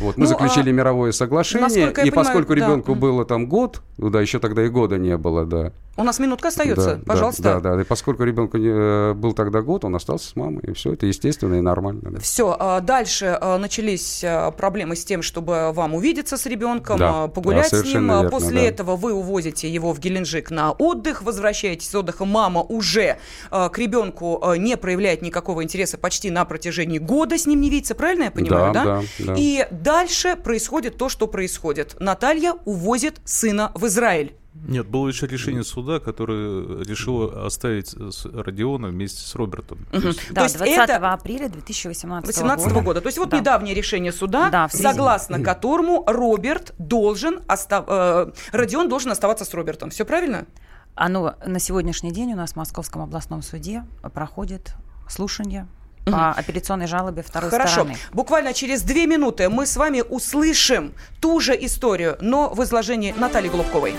Вот, 0.00 0.16
мы 0.16 0.24
ну, 0.24 0.28
заключили 0.28 0.70
а, 0.70 0.72
мировое 0.72 1.12
соглашение, 1.12 1.90
и 1.90 1.92
понимаю, 1.92 2.12
поскольку 2.12 2.54
да. 2.54 2.60
ребенку 2.60 2.94
было 2.94 3.24
там 3.24 3.48
год, 3.48 3.82
ну 3.98 4.10
да, 4.10 4.20
еще 4.20 4.38
тогда 4.38 4.64
и 4.64 4.68
года 4.68 4.98
не 4.98 5.16
было, 5.16 5.44
да. 5.44 5.72
У 5.96 6.02
нас 6.02 6.18
минутка 6.18 6.48
остается, 6.48 6.96
да, 6.96 7.02
пожалуйста. 7.04 7.42
Да, 7.42 7.60
да, 7.60 7.76
да. 7.76 7.82
И 7.82 7.84
поскольку 7.84 8.24
ребенку 8.24 8.58
э, 8.58 9.14
был 9.14 9.32
тогда 9.32 9.62
год, 9.62 9.84
он 9.84 9.94
остался 9.94 10.28
с 10.28 10.36
мамой, 10.36 10.62
и 10.64 10.72
все 10.72 10.92
это 10.92 11.06
естественно 11.06 11.54
и 11.54 11.60
нормально. 11.60 12.10
Да. 12.10 12.18
Все, 12.18 12.56
а 12.58 12.80
дальше 12.80 13.38
а, 13.40 13.58
начались 13.58 14.24
а, 14.24 14.50
проблемы 14.50 14.96
с 14.96 15.04
тем, 15.04 15.22
чтобы 15.22 15.70
вам 15.72 15.94
увидеться 15.94 16.36
с 16.36 16.46
ребенком, 16.46 16.98
да, 16.98 17.28
погулять 17.28 17.70
да, 17.70 17.78
с 17.78 17.84
ним. 17.84 18.08
Верно, 18.08 18.28
После 18.28 18.60
да. 18.60 18.66
этого 18.66 18.96
вы 18.96 19.12
увозите 19.12 19.68
его 19.68 19.92
в 19.92 20.00
Геленджик 20.00 20.50
на 20.50 20.72
отдых, 20.72 21.22
возвращаетесь 21.22 21.88
с 21.88 21.94
отдыха. 21.94 22.24
Мама 22.24 22.62
уже 22.62 23.18
к 23.50 23.78
ребенку 23.78 24.42
не 24.56 24.76
проявляет 24.76 25.22
никакого 25.22 25.62
интереса 25.62 25.96
почти 25.98 26.30
на 26.30 26.44
протяжении 26.44 26.98
года 26.98 27.38
с 27.38 27.46
ним 27.46 27.60
не 27.60 27.70
видится, 27.70 27.94
правильно 27.94 28.24
я 28.24 28.30
понимаю, 28.30 28.72
да? 28.72 28.84
да? 28.84 29.00
да, 29.00 29.24
да. 29.26 29.34
И 29.36 29.66
дальше 29.70 30.36
происходит 30.36 30.96
то, 30.98 31.08
что 31.08 31.26
происходит. 31.26 31.96
Наталья 32.00 32.54
увозит 32.64 33.20
сына 33.24 33.70
в 33.74 33.86
Израиль. 33.86 34.34
Нет, 34.54 34.86
было 34.86 35.08
еще 35.08 35.26
решение 35.26 35.64
суда, 35.64 35.98
которое 35.98 36.84
решило 36.84 37.44
оставить 37.44 37.94
Родиона 38.24 38.88
вместе 38.88 39.20
с 39.20 39.34
Робертом. 39.34 39.78
Угу. 39.92 40.00
То 40.00 40.08
есть, 40.08 40.20
да, 40.30 40.34
то 40.34 40.42
есть 40.44 40.56
20 40.58 40.78
это... 40.78 41.12
апреля 41.12 41.48
2018 41.48 42.26
18 42.28 42.68
года. 42.68 42.80
года. 42.84 43.00
То 43.00 43.08
есть 43.08 43.18
вот 43.18 43.30
да. 43.30 43.40
недавнее 43.40 43.74
решение 43.74 44.12
суда, 44.12 44.50
да, 44.50 44.68
согласно 44.68 45.40
которому 45.44 46.04
Роберт 46.06 46.72
должен 46.78 47.40
остав... 47.48 47.84
э, 47.88 48.30
Родион 48.52 48.88
должен 48.88 49.10
оставаться 49.10 49.44
с 49.44 49.52
Робертом. 49.52 49.90
Все 49.90 50.04
правильно? 50.04 50.46
Оно 50.94 51.34
на 51.44 51.58
сегодняшний 51.58 52.12
день 52.12 52.32
у 52.34 52.36
нас 52.36 52.52
в 52.52 52.56
Московском 52.56 53.02
областном 53.02 53.42
суде 53.42 53.84
проходит 54.14 54.74
слушание 55.08 55.66
по 56.04 56.30
апелляционной 56.30 56.86
жалобе 56.86 57.22
второй 57.22 57.50
Хорошо. 57.50 57.72
стороны. 57.72 57.96
Буквально 58.12 58.54
через 58.54 58.82
две 58.82 59.06
минуты 59.06 59.48
мы 59.48 59.66
с 59.66 59.76
вами 59.76 60.02
услышим 60.02 60.92
ту 61.20 61.40
же 61.40 61.56
историю, 61.58 62.16
но 62.20 62.50
в 62.50 62.62
изложении 62.62 63.14
Натальи 63.16 63.48
Голубковой. 63.48 63.96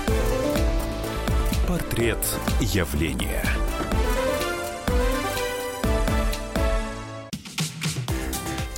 Портрет 1.76 2.20
явления. 2.62 3.44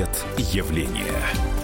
Портрет 0.00 0.24
явления. 0.38 1.59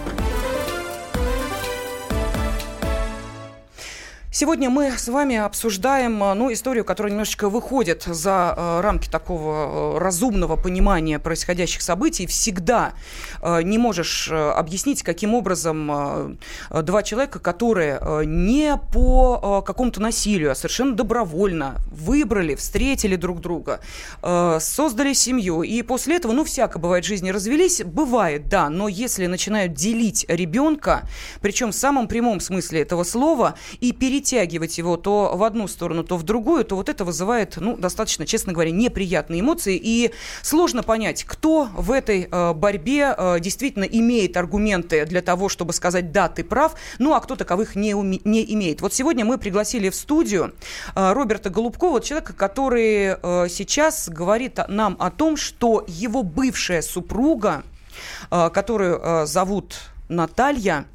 Сегодня 4.39 4.69
мы 4.69 4.91
с 4.95 5.07
вами 5.07 5.35
обсуждаем 5.35 6.23
э, 6.23 6.35
ну, 6.35 6.53
историю, 6.53 6.85
которая 6.85 7.09
немножечко 7.09 7.49
выходит 7.49 8.03
за 8.03 8.53
э, 8.55 8.81
рамки 8.81 9.09
такого 9.09 9.95
э, 9.95 9.97
разумного 9.97 10.55
понимания 10.57 11.17
происходящих 11.17 11.81
событий. 11.81 12.27
Всегда 12.27 12.93
э, 13.41 13.63
не 13.63 13.79
можешь 13.79 14.29
объяснить, 14.31 15.01
каким 15.01 15.33
образом 15.33 16.37
два 16.69 17.01
человека, 17.01 17.39
которые 17.39 17.99
не 18.27 18.79
по 18.93 19.63
какому-то 19.65 20.01
насилию, 20.01 20.51
а 20.51 20.55
совершенно 20.55 20.93
добровольно 20.93 21.77
выбрали, 21.91 22.53
встретили 22.53 23.15
друг 23.15 23.41
друга, 23.41 23.79
создали 24.21 25.13
семью, 25.13 25.63
и 25.63 25.81
после 25.81 26.17
этого, 26.17 26.33
ну, 26.33 26.43
всяко 26.43 26.77
бывает 26.77 27.05
в 27.05 27.07
жизни, 27.07 27.31
развелись. 27.31 27.81
Бывает, 27.83 28.49
да, 28.49 28.69
но 28.69 28.87
если 28.87 29.25
начинают 29.25 29.73
делить 29.73 30.25
ребенка, 30.27 31.09
причем 31.41 31.71
в 31.71 31.75
самом 31.75 32.07
прямом 32.07 32.39
смысле 32.39 32.81
этого 32.81 33.03
слова, 33.03 33.55
и 33.79 33.91
перейти 33.93 34.26
перетягивать 34.27 34.77
его 34.77 34.97
то 34.97 35.31
в 35.35 35.43
одну 35.43 35.67
сторону, 35.67 36.03
то 36.03 36.17
в 36.17 36.23
другую, 36.23 36.65
то 36.65 36.75
вот 36.75 36.89
это 36.89 37.05
вызывает, 37.05 37.57
ну, 37.57 37.77
достаточно, 37.77 38.25
честно 38.25 38.53
говоря, 38.53 38.71
неприятные 38.71 39.41
эмоции. 39.41 39.79
И 39.81 40.11
сложно 40.41 40.83
понять, 40.83 41.23
кто 41.23 41.69
в 41.73 41.91
этой 41.91 42.27
э, 42.29 42.53
борьбе 42.53 43.15
э, 43.17 43.39
действительно 43.39 43.85
имеет 43.85 44.35
аргументы 44.35 45.05
для 45.05 45.21
того, 45.21 45.49
чтобы 45.49 45.73
сказать 45.73 46.11
«да, 46.11 46.27
ты 46.27 46.43
прав», 46.43 46.75
ну, 46.99 47.13
а 47.13 47.21
кто 47.21 47.35
таковых 47.35 47.75
не, 47.75 47.91
уме- 47.91 48.21
не 48.25 48.53
имеет. 48.53 48.81
Вот 48.81 48.93
сегодня 48.93 49.23
мы 49.23 49.37
пригласили 49.37 49.89
в 49.89 49.95
студию 49.95 50.53
э, 50.95 51.13
Роберта 51.13 51.49
Голубкова, 51.49 52.01
человека, 52.01 52.33
который 52.33 52.87
сейчас 53.49 54.09
говорит 54.09 54.59
нам 54.67 54.95
о 54.99 55.11
том, 55.11 55.37
что 55.37 55.85
его 55.87 56.23
бывшая 56.23 56.81
супруга, 56.81 57.63
которую 58.29 59.27
зовут 59.27 59.75
Наталья, 60.09 60.85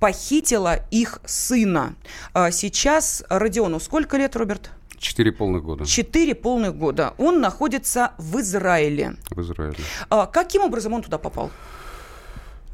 похитила 0.00 0.80
их 0.90 1.20
сына. 1.24 1.94
А 2.32 2.50
сейчас 2.50 3.22
Родиону 3.28 3.78
сколько 3.78 4.16
лет, 4.16 4.34
Роберт? 4.34 4.70
Четыре 4.98 5.32
полных 5.32 5.62
года. 5.62 5.86
Четыре 5.86 6.34
полных 6.34 6.76
года. 6.76 7.14
Он 7.16 7.40
находится 7.40 8.12
в 8.18 8.40
Израиле. 8.40 9.14
В 9.30 9.40
Израиле. 9.40 9.78
А 10.08 10.26
каким 10.26 10.62
образом 10.62 10.92
он 10.92 11.02
туда 11.02 11.18
попал? 11.18 11.50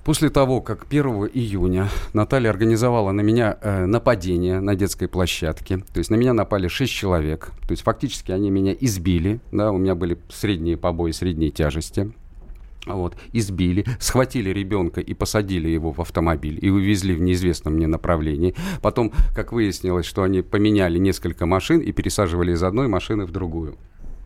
После 0.07 0.31
того, 0.31 0.61
как 0.61 0.87
1 0.89 1.05
июня 1.35 1.89
Наталья 2.13 2.51
организовала 2.51 3.11
на 3.11 3.23
меня 3.23 3.59
э, 3.61 3.87
нападение 3.87 4.61
на 4.61 4.77
детской 4.77 5.09
площадке, 5.09 5.79
то 5.79 5.99
есть 5.99 6.11
на 6.11 6.15
меня 6.15 6.33
напали 6.33 6.69
6 6.69 6.93
человек, 6.93 7.51
то 7.67 7.73
есть 7.73 7.83
фактически 7.83 8.31
они 8.31 8.51
меня 8.51 8.73
избили, 8.73 9.41
да, 9.51 9.73
у 9.73 9.79
меня 9.79 9.97
были 9.97 10.17
средние 10.29 10.77
побои 10.77 11.11
средней 11.11 11.51
тяжести, 11.51 12.13
вот, 12.95 13.17
избили, 13.33 13.85
схватили 13.99 14.51
ребенка 14.51 15.01
и 15.01 15.15
посадили 15.15 15.69
его 15.69 15.93
в 15.93 16.01
автомобиль 16.01 16.59
и 16.61 16.71
увезли 16.71 17.15
в 17.15 17.21
неизвестном 17.21 17.75
мне 17.75 17.87
направлении. 17.87 18.55
Потом, 18.83 19.13
как 19.35 19.53
выяснилось, 19.53 20.07
что 20.07 20.23
они 20.23 20.43
поменяли 20.43 20.99
несколько 20.99 21.47
машин 21.47 21.81
и 21.81 21.93
пересаживали 21.93 22.53
из 22.53 22.63
одной 22.63 22.89
машины 22.89 23.27
в 23.27 23.33
другую. 23.33 23.77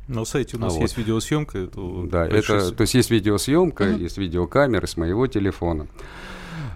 На 0.09 0.25
сайте 0.25 0.57
у 0.57 0.61
нас 0.61 0.77
а 0.77 0.81
есть 0.81 0.97
вот. 0.97 1.05
видеосъемка. 1.05 1.59
Это 1.59 1.81
да, 2.11 2.27
это, 2.27 2.73
то 2.73 2.81
есть 2.83 2.95
есть 2.95 3.11
видеосъемка, 3.11 3.85
uh-huh. 3.85 4.03
есть 4.03 4.19
видеокамеры 4.19 4.87
с 4.87 4.97
моего 4.97 5.27
телефона. 5.29 5.87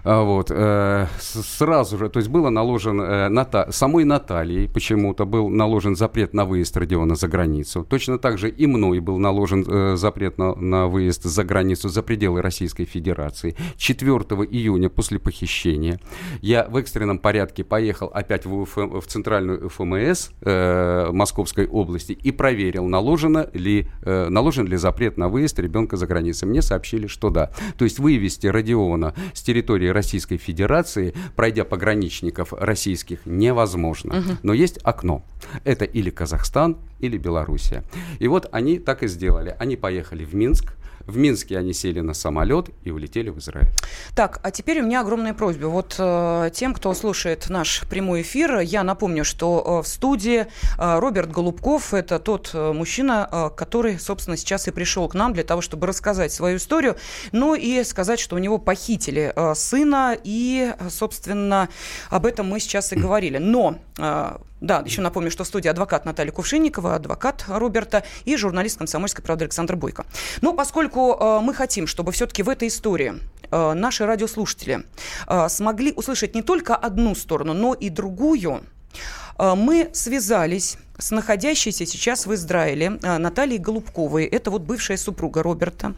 А, 0.05 0.21
вот, 0.21 0.51
э, 0.51 1.07
сразу 1.19 1.97
же, 1.97 2.09
то 2.09 2.19
есть 2.19 2.29
было 2.29 2.51
наложен, 2.51 3.01
э, 3.01 3.71
самой 3.71 4.03
Натальей 4.03 4.69
почему-то 4.69 5.25
был 5.25 5.49
наложен 5.49 5.95
запрет 5.95 6.35
на 6.35 6.45
выезд 6.45 6.77
Родиона 6.77 7.15
за 7.15 7.27
границу. 7.27 7.83
Точно 7.89 8.19
так 8.19 8.37
же 8.37 8.49
и 8.49 8.67
мной 8.67 8.99
был 8.99 9.17
наложен 9.17 9.65
э, 9.67 9.95
запрет 9.95 10.37
на, 10.37 10.53
на 10.53 10.85
выезд 10.85 11.23
за 11.23 11.43
границу, 11.43 11.89
за 11.89 12.03
пределы 12.03 12.43
Российской 12.43 12.85
Федерации. 12.85 13.55
4 13.77 14.11
июня 14.51 14.89
после 14.89 15.17
похищения 15.17 15.99
я 16.39 16.65
в 16.69 16.77
экстренном 16.77 17.17
порядке 17.17 17.63
поехал 17.63 18.11
опять 18.13 18.45
в, 18.45 18.53
УФМ, 18.53 18.99
в 18.99 19.07
центральную 19.07 19.69
ФМС 19.69 20.29
э, 20.41 21.09
Московской 21.11 21.65
области 21.65 22.11
и 22.11 22.31
проверил, 22.31 22.85
наложено 22.85 23.49
ли, 23.53 23.87
э, 24.03 24.29
наложен 24.29 24.67
ли 24.67 24.77
запрет 24.77 25.17
на 25.17 25.29
выезд 25.29 25.57
ребенка 25.57 25.97
за 25.97 26.05
границу. 26.05 26.45
Мне 26.45 26.61
сообщили, 26.61 27.07
что 27.07 27.31
да. 27.31 27.49
То 27.79 27.85
есть 27.85 27.97
вывести 27.97 28.45
Родиона 28.45 29.15
с 29.33 29.41
территории 29.41 29.94
Российской 29.95 30.37
Федерации, 30.37 31.13
пройдя 31.35 31.65
пограничников 31.65 32.53
российских, 32.53 33.19
невозможно. 33.25 34.19
Угу. 34.19 34.37
Но 34.43 34.53
есть 34.53 34.79
окно. 34.83 35.25
Это 35.63 35.85
или 35.85 36.11
Казахстан, 36.11 36.77
или 36.99 37.17
Белоруссия. 37.17 37.83
И 38.19 38.27
вот 38.27 38.47
они 38.51 38.77
так 38.77 39.01
и 39.03 39.07
сделали. 39.07 39.55
Они 39.57 39.75
поехали 39.75 40.23
в 40.23 40.35
Минск, 40.35 40.75
в 41.07 41.17
Минске 41.17 41.57
они 41.57 41.73
сели 41.73 41.99
на 41.99 42.13
самолет 42.13 42.69
и 42.83 42.91
улетели 42.91 43.29
в 43.29 43.39
Израиль. 43.39 43.69
Так, 44.15 44.39
а 44.43 44.51
теперь 44.51 44.81
у 44.81 44.85
меня 44.85 45.01
огромная 45.01 45.33
просьба. 45.33 45.67
Вот 45.67 45.95
э, 45.97 46.49
тем, 46.53 46.73
кто 46.73 46.93
слушает 46.93 47.49
наш 47.49 47.81
прямой 47.89 48.21
эфир, 48.21 48.59
я 48.59 48.83
напомню, 48.83 49.23
что 49.23 49.63
э, 49.79 49.83
в 49.83 49.87
студии 49.87 50.47
э, 50.77 50.99
Роберт 50.99 51.31
Голубков– 51.31 51.93
это 51.93 52.19
тот 52.19 52.51
э, 52.53 52.73
мужчина, 52.73 53.27
э, 53.31 53.49
который, 53.55 53.99
собственно, 53.99 54.37
сейчас 54.37 54.67
и 54.67 54.71
пришел 54.71 55.07
к 55.07 55.13
нам 55.13 55.33
для 55.33 55.43
того, 55.43 55.61
чтобы 55.61 55.87
рассказать 55.87 56.31
свою 56.31 56.57
историю, 56.57 56.95
ну 57.31 57.55
и 57.55 57.83
сказать, 57.83 58.19
что 58.19 58.35
у 58.35 58.39
него 58.39 58.57
похитили 58.57 59.31
э, 59.35 59.55
сына, 59.55 60.17
и, 60.23 60.73
собственно, 60.89 61.69
об 62.09 62.25
этом 62.25 62.47
мы 62.47 62.59
сейчас 62.59 62.93
и 62.93 62.95
говорили. 62.95 63.37
Но 63.37 63.77
э, 63.97 64.37
да, 64.61 64.81
еще 64.85 65.01
напомню, 65.01 65.31
что 65.31 65.43
в 65.43 65.47
студии 65.47 65.67
адвокат 65.67 66.05
Наталья 66.05 66.31
Кувшинникова, 66.31 66.95
адвокат 66.95 67.43
Роберта 67.47 68.03
и 68.23 68.37
журналист 68.37 68.77
«Комсомольской 68.77 69.23
правды» 69.23 69.45
Александр 69.45 69.75
Бойко. 69.75 70.05
Но 70.41 70.53
поскольку 70.53 71.13
э, 71.13 71.39
мы 71.41 71.53
хотим, 71.53 71.87
чтобы 71.87 72.11
все-таки 72.13 72.41
в 72.41 72.49
этой 72.49 72.69
истории 72.69 73.15
э, 73.51 73.73
наши 73.73 74.05
радиослушатели 74.05 74.85
э, 75.27 75.49
смогли 75.49 75.91
услышать 75.93 76.35
не 76.35 76.41
только 76.41 76.75
одну 76.75 77.15
сторону, 77.15 77.53
но 77.53 77.73
и 77.73 77.89
другую, 77.89 78.61
э, 79.37 79.55
мы 79.55 79.89
связались 79.93 80.77
с 80.97 81.11
находящейся 81.11 81.85
сейчас 81.85 82.25
в 82.25 82.33
Израиле 82.33 82.97
э, 83.01 83.17
Натальей 83.17 83.57
Голубковой. 83.57 84.25
Это 84.25 84.51
вот 84.51 84.61
бывшая 84.61 84.97
супруга 84.97 85.43
Роберта. 85.43 85.93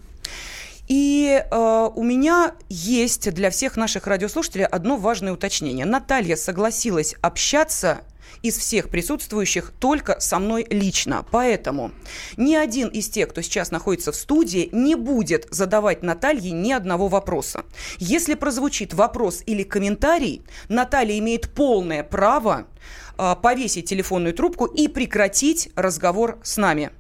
И 0.88 1.44
э, 1.44 1.90
у 1.96 2.04
меня 2.04 2.54
есть 2.70 3.32
для 3.34 3.50
всех 3.50 3.78
наших 3.78 4.08
радиослушателей 4.08 4.66
одно 4.66 4.98
важное 4.98 5.34
уточнение. 5.34 5.86
Наталья 5.86 6.36
согласилась 6.36 7.16
общаться 7.22 8.02
из 8.42 8.58
всех 8.58 8.90
присутствующих 8.90 9.74
только 9.80 10.20
со 10.20 10.40
мной 10.40 10.66
лично. 10.70 11.26
Поэтому 11.32 11.92
ни 12.38 12.56
один 12.56 12.88
из 12.90 13.10
тех, 13.10 13.30
кто 13.30 13.42
сейчас 13.42 13.72
находится 13.72 14.12
в 14.12 14.16
студии, 14.16 14.70
не 14.72 14.96
будет 14.96 15.48
задавать 15.50 16.04
Наталье 16.04 16.52
ни 16.52 16.72
одного 16.72 17.08
вопроса. 17.08 17.66
Если 17.98 18.36
прозвучит 18.36 18.94
вопрос 18.94 19.44
или 19.46 19.64
комментарий, 19.64 20.44
Наталья 20.70 21.18
имеет 21.20 21.50
полное 21.54 22.04
право 22.04 22.68
э, 23.18 23.36
повесить 23.42 23.90
телефонную 23.90 24.34
трубку 24.34 24.66
и 24.66 24.88
прекратить 24.88 25.70
разговор 25.76 26.40
с 26.44 26.58
нами. 26.58 26.92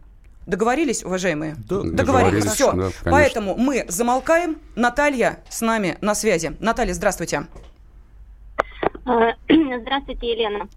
Договорились, 0.47 1.03
уважаемые? 1.03 1.55
Да. 1.57 1.81
Договорились. 1.83 1.95
Договорились. 1.95 2.51
Все. 2.51 2.71
Да, 2.71 2.89
Поэтому 3.03 3.55
мы 3.55 3.85
замолкаем. 3.89 4.57
Наталья 4.75 5.39
с 5.49 5.59
нами 5.59 5.97
на 5.99 6.15
связи. 6.15 6.55
Наталья, 6.61 6.93
здравствуйте. 6.93 7.47
А, 9.05 9.33
здравствуйте, 9.81 10.31
Елена. 10.31 10.69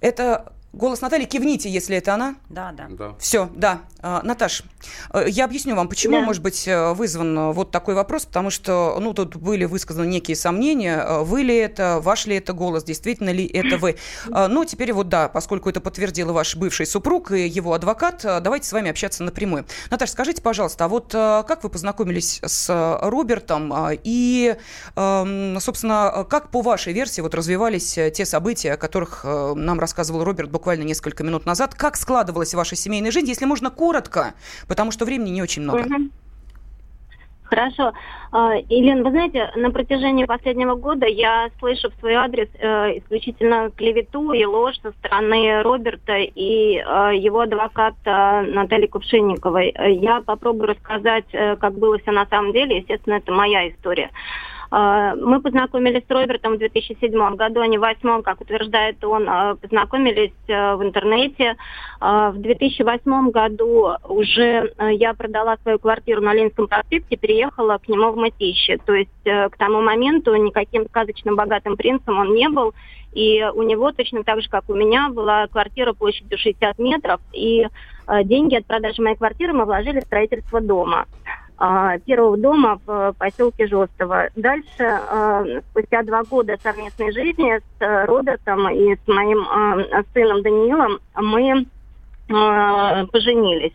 Это 0.00 0.52
голос 0.78 1.00
Натальи. 1.00 1.26
Кивните, 1.26 1.68
если 1.68 1.96
это 1.96 2.14
она. 2.14 2.36
Да, 2.48 2.72
да. 2.72 2.86
да. 2.88 3.14
Все, 3.18 3.50
да. 3.54 3.82
А, 4.00 4.22
Наташ, 4.22 4.62
э, 5.12 5.24
я 5.28 5.44
объясню 5.44 5.74
вам, 5.74 5.88
почему, 5.88 6.18
да. 6.18 6.22
может 6.22 6.40
быть, 6.40 6.68
э, 6.68 6.92
вызван 6.92 7.36
э, 7.36 7.52
вот 7.52 7.72
такой 7.72 7.94
вопрос, 7.94 8.26
потому 8.26 8.50
что, 8.50 8.96
ну, 9.00 9.12
тут 9.12 9.34
были 9.36 9.64
высказаны 9.64 10.06
некие 10.06 10.36
сомнения, 10.36 11.04
вы 11.22 11.42
ли 11.42 11.56
это, 11.56 11.98
ваш 12.00 12.26
ли 12.26 12.36
это 12.36 12.52
голос, 12.52 12.84
действительно 12.84 13.30
ли 13.30 13.44
это 13.46 13.76
вы. 13.76 13.96
Ну, 14.48 14.64
теперь 14.64 14.92
вот 14.92 15.08
да, 15.08 15.28
поскольку 15.28 15.68
это 15.68 15.80
подтвердил 15.80 16.32
ваш 16.32 16.54
бывший 16.56 16.86
супруг 16.86 17.32
и 17.32 17.46
его 17.46 17.72
адвокат, 17.72 18.22
давайте 18.22 18.68
с 18.68 18.72
вами 18.72 18.90
общаться 18.90 19.24
напрямую. 19.24 19.66
Наташа, 19.90 20.12
скажите, 20.12 20.42
пожалуйста, 20.42 20.84
а 20.84 20.88
вот 20.88 21.12
как 21.12 21.64
вы 21.64 21.70
познакомились 21.70 22.40
с 22.44 22.98
Робертом 23.02 23.74
и, 24.04 24.56
эм, 24.96 25.60
собственно, 25.60 26.26
как 26.28 26.50
по 26.50 26.62
вашей 26.62 26.92
версии 26.92 27.20
вот 27.20 27.34
развивались 27.34 27.94
те 27.94 28.24
события, 28.24 28.74
о 28.74 28.76
которых 28.76 29.24
нам 29.24 29.80
рассказывал 29.80 30.24
Роберт 30.24 30.50
буквально 30.50 30.67
буквально 30.68 30.86
несколько 30.86 31.24
минут 31.24 31.46
назад. 31.46 31.74
Как 31.74 31.96
складывалась 31.96 32.52
ваша 32.52 32.76
семейная 32.76 33.10
жизнь, 33.10 33.26
если 33.26 33.46
можно 33.46 33.70
коротко, 33.70 34.34
потому 34.68 34.90
что 34.90 35.06
времени 35.06 35.30
не 35.30 35.42
очень 35.42 35.62
много. 35.62 35.86
Хорошо. 37.44 37.94
А, 38.30 38.56
Елена, 38.68 39.02
вы 39.02 39.10
знаете, 39.10 39.50
на 39.56 39.70
протяжении 39.70 40.26
последнего 40.26 40.74
года 40.74 41.06
я 41.06 41.48
слышу 41.58 41.88
в 41.88 41.98
свой 42.00 42.12
адрес 42.12 42.48
э, 42.58 42.98
исключительно 42.98 43.70
клевету 43.70 44.32
и 44.32 44.44
ложь 44.44 44.78
со 44.82 44.92
стороны 44.92 45.62
Роберта 45.62 46.18
и 46.18 46.76
э, 46.76 47.16
его 47.16 47.40
адвоката 47.40 48.44
Натальи 48.46 48.88
Кувшинниковой. 48.88 49.74
Я 49.88 50.20
попробую 50.20 50.66
рассказать, 50.66 51.24
э, 51.32 51.56
как 51.56 51.78
было 51.78 51.96
все 51.98 52.10
на 52.10 52.26
самом 52.26 52.52
деле. 52.52 52.76
Естественно, 52.76 53.14
это 53.14 53.32
моя 53.32 53.70
история. 53.70 54.10
А, 54.70 55.14
мы 55.14 55.40
познакомились 55.40 56.04
с 56.06 56.10
Робертом 56.10 56.54
в 56.54 56.58
2007 56.58 57.36
году, 57.36 57.60
а 57.60 57.66
не 57.66 57.78
в 57.78 57.80
2008, 57.80 58.22
как 58.22 58.40
утверждает 58.40 59.02
он. 59.02 59.28
А, 59.28 59.54
познакомились 59.54 60.32
э, 60.46 60.74
в 60.74 60.82
интернете. 60.82 61.56
А, 62.00 62.30
в 62.30 62.38
2008 62.38 63.30
году 63.30 63.90
уже 64.08 64.72
э, 64.76 64.94
я 64.94 65.14
продала 65.14 65.56
свою 65.62 65.78
квартиру 65.78 66.20
на 66.20 66.34
Ленинском 66.34 66.68
проспекте, 66.68 67.16
переехала 67.16 67.78
к 67.78 67.88
нему 67.88 68.12
в 68.12 68.16
Мытище. 68.16 68.78
То 68.84 68.92
есть 68.92 69.10
э, 69.24 69.48
к 69.48 69.56
тому 69.56 69.80
моменту 69.80 70.34
никаким 70.36 70.86
сказочным 70.86 71.36
богатым 71.36 71.76
принцем 71.76 72.18
он 72.18 72.34
не 72.34 72.48
был. 72.48 72.74
И 73.14 73.42
у 73.54 73.62
него 73.62 73.90
точно 73.92 74.22
так 74.22 74.42
же, 74.42 74.50
как 74.50 74.68
у 74.68 74.74
меня, 74.74 75.08
была 75.08 75.46
квартира 75.46 75.94
площадью 75.94 76.36
60 76.36 76.78
метров. 76.78 77.20
И 77.32 77.66
деньги 78.24 78.54
от 78.54 78.66
продажи 78.66 79.02
моей 79.02 79.16
квартиры 79.16 79.54
мы 79.54 79.64
вложили 79.64 80.00
в 80.00 80.04
строительство 80.04 80.60
дома. 80.60 81.06
А, 81.60 81.98
первого 81.98 82.36
дома 82.36 82.80
в 82.86 83.14
поселке 83.18 83.66
Жестово. 83.66 84.28
Дальше, 84.36 84.68
а, 84.78 85.44
спустя 85.70 86.04
два 86.04 86.22
года 86.22 86.56
совместной 86.62 87.12
жизни 87.12 87.58
с 87.58 87.82
э, 87.82 88.04
Робертом 88.04 88.68
и 88.70 88.94
с 88.94 89.08
моим 89.08 89.40
а, 89.40 90.04
сыном 90.14 90.42
Даниилом, 90.42 91.00
мы 91.16 91.66
поженились. 92.28 93.72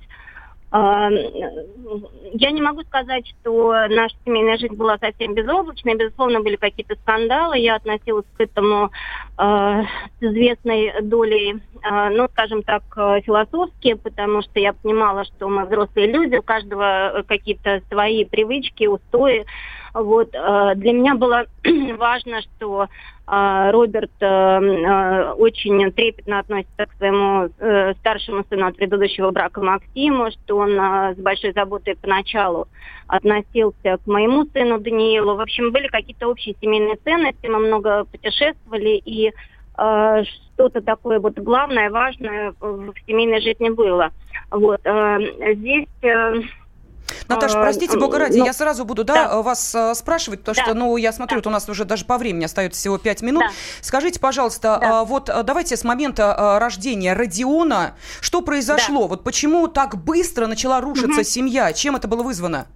Я 0.76 2.50
не 2.50 2.62
могу 2.64 2.82
сказать, 2.82 3.28
что 3.28 3.74
наша 3.90 4.16
семейная 4.26 4.58
жизнь 4.58 4.74
была 4.74 4.98
совсем 4.98 5.36
безоблачной. 5.36 5.96
Безусловно, 5.96 6.42
были 6.42 6.56
какие-то 6.56 6.96
скандалы. 6.96 7.60
Я 7.60 7.76
относилась 7.76 8.26
к 8.36 8.42
этому 8.42 8.90
э, 9.38 9.84
с 10.20 10.24
известной 10.24 11.00
долей, 11.04 11.62
э, 11.84 12.10
ну, 12.10 12.28
скажем 12.30 12.64
так, 12.64 12.84
философски, 13.24 13.94
потому 13.94 14.42
что 14.42 14.60
я 14.60 14.74
понимала, 14.74 15.26
что 15.26 15.48
мы 15.48 15.66
взрослые 15.66 16.12
люди, 16.12 16.38
у 16.38 16.42
каждого 16.42 17.24
какие-то 17.28 17.82
свои 17.92 18.26
привычки, 18.26 18.88
устои. 18.88 19.46
Вот, 19.94 20.30
э, 20.34 20.72
для 20.76 20.92
меня 20.92 21.16
было 21.16 21.46
важно, 21.98 22.42
что 22.42 22.88
э, 23.28 23.72
Роберт 23.72 24.12
э, 24.22 25.34
очень 25.38 25.92
трепетно 25.92 26.40
относится 26.40 26.86
к 26.88 26.94
своему 26.98 27.50
старшему 28.00 28.44
сыну 28.50 28.68
от 28.68 28.76
предыдущего 28.76 29.30
брака 29.32 29.62
Максиму, 29.62 30.32
что 30.32 30.58
он 30.58 30.72
с 30.72 31.18
большой 31.18 31.54
заботой 31.54 31.96
поначалу 31.96 32.68
относился 33.08 33.98
к 34.04 34.08
моему 34.08 34.46
сыну 34.46 34.80
Даниилу. 34.80 35.36
В 35.36 35.42
общем, 35.42 35.72
были 35.72 35.88
какие-то 35.88 36.28
общие 36.28 36.56
семейные 36.60 36.98
ценности, 37.04 37.46
мы 37.48 37.60
много 37.60 38.06
путешествовали, 38.06 39.02
и 39.06 39.32
что-то 39.74 40.82
такое 40.82 41.20
вот 41.20 41.38
главное, 41.40 41.90
важное 41.90 42.54
в 42.60 42.94
семейной 43.08 43.42
жизни 43.42 43.70
было. 43.70 44.12
Вот. 44.52 44.82
Здесь 44.82 45.88
Наташа, 47.28 47.56
простите, 47.56 47.98
бога 47.98 48.20
ради, 48.20 48.38
ну, 48.38 48.46
я 48.46 48.54
сразу 48.54 48.86
буду 48.86 49.04
да, 49.04 49.28
да. 49.28 49.42
вас 49.42 49.74
э, 49.76 49.96
спрашивать, 49.96 50.42
потому 50.42 50.56
да. 50.56 50.64
что, 50.64 50.74
ну, 50.74 50.98
я 50.98 51.12
смотрю, 51.12 51.36
да. 51.36 51.40
вот 51.40 51.48
у 51.48 51.50
нас 51.50 51.68
уже 51.70 51.86
даже 51.86 52.06
по 52.06 52.18
времени 52.18 52.46
остается 52.46 52.80
всего 52.80 52.98
5 52.98 53.22
минут. 53.22 53.44
Да. 53.44 53.52
Скажите, 53.82 54.20
пожалуйста, 54.20 54.78
да. 54.80 55.02
А, 55.02 55.06
вот 55.06 55.30
э, 55.30 55.44
давайте 55.44 55.78
с 55.78 55.84
момента 55.84 56.36
а, 56.36 56.60
рождения 56.60 57.14
Родиона, 57.14 57.96
что 58.22 58.42
произошло? 58.42 59.04
Да. 59.04 59.08
Вот 59.08 59.24
почему 59.24 59.68
так 59.68 59.98
быстро 60.04 60.48
начала 60.48 60.82
рушиться 60.82 61.22
угу. 61.22 61.24
семья? 61.24 61.74
Чем 61.74 61.96
это 61.96 62.08
было 62.08 62.24
вызвано? 62.24 62.68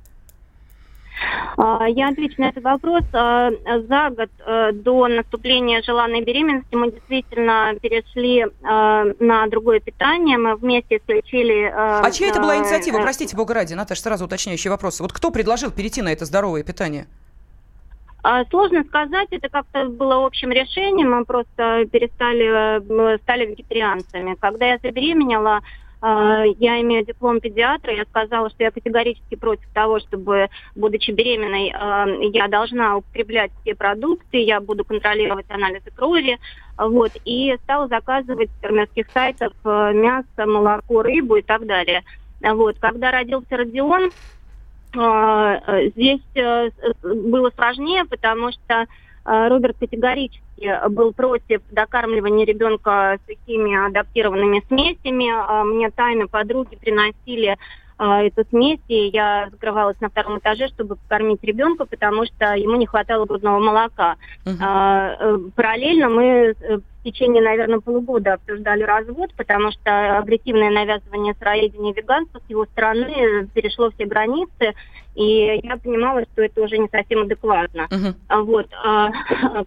А, 1.58 1.88
я 1.88 2.10
отвечу 2.10 2.36
на 2.38 2.50
этот 2.50 2.64
вопрос. 2.64 3.04
А, 3.14 3.50
за 3.66 4.10
год 4.10 4.30
э, 4.46 4.72
до 4.74 5.08
наступления 5.08 5.82
желанной 5.82 6.22
беременности 6.22 6.76
мы 6.76 6.92
действительно 6.92 7.74
перешли 7.82 8.42
э, 8.42 9.14
на 9.20 9.48
другое 9.48 9.80
питание. 9.80 10.38
Мы 10.38 10.56
вместе 10.56 10.98
исключили... 10.98 11.66
Э, 11.66 12.02
а 12.04 12.12
чья 12.12 12.28
это 12.28 12.40
была 12.40 12.58
инициатива? 12.58 13.00
Простите, 13.02 13.36
бога 13.36 13.54
ради, 13.54 13.74
Наташа, 13.74 14.02
сразу 14.02 14.26
уточняющий 14.26 14.70
вопрос. 14.70 15.00
Вот 15.00 15.14
кто 15.14 15.32
предложил 15.32 15.72
перейти 15.72 16.02
на 16.02 16.12
это 16.12 16.26
здоровое 16.26 16.64
питание? 16.64 17.08
А, 18.24 18.46
сложно 18.46 18.84
сказать, 18.84 19.28
это 19.32 19.50
как-то 19.50 19.86
было 19.86 20.26
общим 20.26 20.52
решением, 20.52 21.12
мы 21.12 21.24
просто 21.24 21.86
перестали, 21.92 23.18
стали 23.20 23.46
вегетарианцами. 23.46 24.36
Когда 24.36 24.66
я 24.66 24.78
забеременела, 24.80 25.62
я 26.02 26.82
имею 26.82 27.06
диплом 27.06 27.40
педиатра, 27.40 27.94
я 27.94 28.06
сказала, 28.06 28.50
что 28.50 28.64
я 28.64 28.72
категорически 28.72 29.36
против 29.36 29.68
того, 29.74 30.00
чтобы, 30.00 30.50
будучи 30.76 31.10
беременной, 31.12 31.74
а, 31.74 32.06
я 32.08 32.48
должна 32.48 32.98
употреблять 32.98 33.52
все 33.62 33.74
продукты, 33.74 34.38
я 34.38 34.60
буду 34.62 34.86
контролировать 34.86 35.50
анализы 35.50 35.90
крови, 35.96 36.38
вот, 36.78 37.12
и 37.26 37.58
стала 37.64 37.88
заказывать 37.88 38.50
с 38.52 38.62
фермерских 38.62 39.08
сайтов 39.12 39.54
а, 39.64 39.92
мясо, 39.92 40.46
молоко, 40.46 41.02
рыбу 41.02 41.38
и 41.38 41.42
так 41.42 41.66
далее. 41.66 42.04
Вот, 42.42 42.78
когда 42.80 43.10
родился 43.10 43.58
Родион, 43.58 44.12
здесь 44.94 46.22
э, 46.36 46.70
было 47.04 47.52
сложнее, 47.56 48.06
потому 48.06 48.52
что 48.52 48.86
Роберт 49.28 49.76
категорически 49.78 50.88
был 50.90 51.12
против 51.14 51.62
докармливания 51.70 52.46
ребенка 52.46 53.20
сухими 53.28 53.88
адаптированными 53.88 54.64
смесями. 54.68 55.30
А, 55.30 55.66
мне 55.66 55.92
тайно 55.92 56.28
подруги 56.28 56.78
приносили 56.78 57.58
а, 57.98 58.24
эту 58.24 58.46
смесь, 58.50 58.80
и 58.88 59.08
я 59.08 59.50
закрывалась 59.52 60.00
на 60.00 60.10
втором 60.10 60.40
этаже, 60.40 60.70
чтобы 60.70 60.96
покормить 60.96 61.44
ребенка, 61.44 61.86
потому 61.86 62.26
что 62.26 62.54
ему 62.54 62.78
не 62.78 62.86
хватало 62.86 63.26
грудного 63.26 63.60
молока. 63.60 64.16
Uh-huh. 64.46 65.52
Параллельно 65.56 66.08
мы 66.08 66.24
э, 66.24 66.80
течение, 67.12 67.42
наверное, 67.42 67.80
полугода 67.80 68.34
обсуждали 68.34 68.84
развод, 68.84 69.34
потому 69.36 69.72
что 69.72 70.18
агрессивное 70.18 70.70
навязывание 70.70 71.34
сыроедения 71.40 71.94
веганства 71.94 72.40
с 72.46 72.50
его 72.50 72.66
стороны 72.66 73.48
перешло 73.54 73.90
все 73.92 74.06
границы, 74.06 74.74
и 75.16 75.60
я 75.64 75.78
понимала, 75.78 76.24
что 76.34 76.44
это 76.44 76.62
уже 76.62 76.78
не 76.78 76.90
совсем 76.90 77.22
адекватно. 77.22 77.88
Uh-huh. 77.90 78.44
Вот. 78.44 78.68
А, 78.84 79.10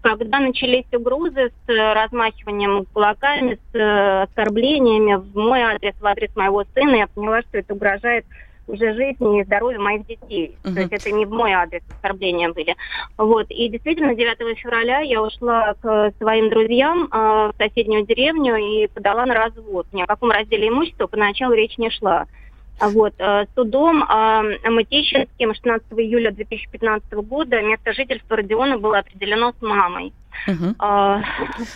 когда 0.03 0.39
начались 0.39 0.85
угрозы 0.93 1.51
с 1.67 1.69
размахиванием 1.69 2.85
кулаками, 2.93 3.59
с 3.73 3.75
э, 3.75 4.23
оскорблениями 4.23 5.15
в 5.15 5.37
мой 5.37 5.61
адрес, 5.63 5.95
в 6.01 6.07
адрес 6.07 6.35
моего 6.37 6.65
сына, 6.75 6.97
я 6.97 7.07
поняла, 7.09 7.43
что 7.43 7.59
это 7.59 7.75
угрожает 7.75 8.27
уже 8.67 8.95
жизни 8.95 9.41
и 9.41 9.45
здоровью 9.45 9.81
моих 9.81 10.07
детей. 10.07 10.57
Uh-huh. 10.63 10.75
То 10.75 10.81
есть 10.81 10.93
это 10.93 11.11
не 11.11 11.27
в 11.27 11.31
мой 11.31 11.53
адрес 11.53 11.83
оскорбления 11.91 12.53
были. 12.53 12.77
Вот. 13.17 13.47
И 13.51 13.69
действительно, 13.69 14.15
9 14.15 14.59
февраля 14.59 15.01
я 15.01 15.23
ушла 15.23 15.75
к 15.81 16.13
своим 16.19 16.51
друзьям 16.51 17.05
э, 17.05 17.17
в 17.53 17.55
соседнюю 17.59 18.07
деревню 18.07 18.57
и 18.57 18.87
подала 18.87 19.27
на 19.27 19.35
развод. 19.35 19.87
Ни 19.93 20.03
о 20.03 20.07
каком 20.07 20.31
разделе 20.31 20.69
имущества 20.69 21.07
поначалу 21.07 21.55
речь 21.55 21.79
не 21.79 21.91
шла. 21.91 22.27
Вот, 22.81 23.13
э, 23.19 23.47
судом 23.55 24.03
э, 24.03 24.71
Мытищинским 24.71 25.55
16 25.55 25.93
июля 25.99 26.31
2015 26.31 27.13
года 27.13 27.61
место 27.61 27.93
жительства 27.93 28.37
Родиона 28.37 28.79
было 28.79 28.99
определено 28.99 29.53
с 29.53 29.63
мамой. 29.63 30.13
Угу. 30.47 30.75
А, 30.79 31.21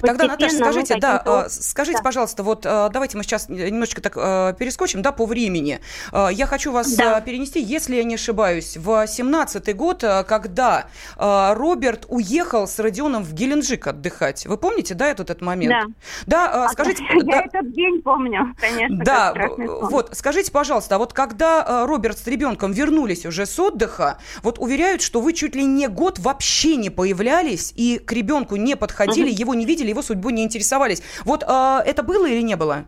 Тогда, 0.01 0.27
Наташа, 0.27 0.57
скажите, 0.57 0.97
да, 0.99 1.23
а, 1.25 1.49
скажите, 1.49 1.99
да. 1.99 2.05
пожалуйста, 2.05 2.43
вот 2.43 2.65
а, 2.67 2.89
давайте 2.89 3.17
мы 3.17 3.23
сейчас 3.23 3.49
немножечко 3.49 4.01
так 4.01 4.15
а, 4.17 4.53
перескочим, 4.55 5.03
да, 5.03 5.13
по 5.13 5.27
времени. 5.27 5.81
Я 6.13 6.47
хочу 6.47 6.73
вас 6.73 6.95
да. 6.95 7.21
перенести, 7.21 7.61
если 7.61 7.97
я 7.97 8.05
не 8.05 8.15
ошибаюсь, 8.15 8.77
в 8.77 9.07
17 9.07 9.77
год, 9.77 10.05
когда 10.27 10.87
Роберт 11.17 12.07
уехал 12.09 12.67
с 12.67 12.79
Родионом 12.79 13.23
в 13.23 13.33
Геленджик 13.35 13.87
отдыхать. 13.87 14.47
Вы 14.47 14.57
помните, 14.57 14.95
да, 14.95 15.09
этот, 15.09 15.31
этот 15.31 15.43
момент? 15.43 15.93
Да. 16.27 16.55
Да, 16.55 16.69
скажите... 16.69 17.05
Я 17.15 17.23
да, 17.25 17.43
этот 17.43 17.73
день 17.73 18.03
помню, 18.03 18.55
конечно. 18.59 19.05
Да, 19.05 19.35
вот, 19.57 20.11
скажите, 20.13 20.51
пожалуйста, 20.51 20.99
вот 20.99 21.13
когда 21.13 21.87
Роберт 21.87 22.19
с 22.19 22.27
ребенком 22.27 22.73
вернулись 22.73 23.27
уже 23.27 23.47
с 23.47 23.59
отдыха, 23.59 24.19
вот 24.43 24.59
уверяют, 24.59 25.03
что 25.03 25.21
вы 25.21 25.33
чуть 25.33 25.55
ли 25.55 25.65
не 25.65 25.89
год 25.89 26.19
вообще 26.19 26.77
не 26.77 26.91
появлялись, 26.91 27.73
и 27.77 27.99
к 27.99 28.13
ребенку 28.13 28.44
ребенку 28.45 28.57
не 28.57 28.77
подходили, 28.77 29.31
угу. 29.31 29.41
его 29.41 29.55
не 29.55 29.67
видели, 29.67 29.89
его 29.89 30.03
судьбой 30.03 30.33
не 30.33 30.45
интересовались. 30.45 31.03
Вот 31.25 31.43
э, 31.43 31.79
это 31.87 32.03
было 32.03 32.27
или 32.27 32.43
не 32.43 32.57
было? 32.57 32.85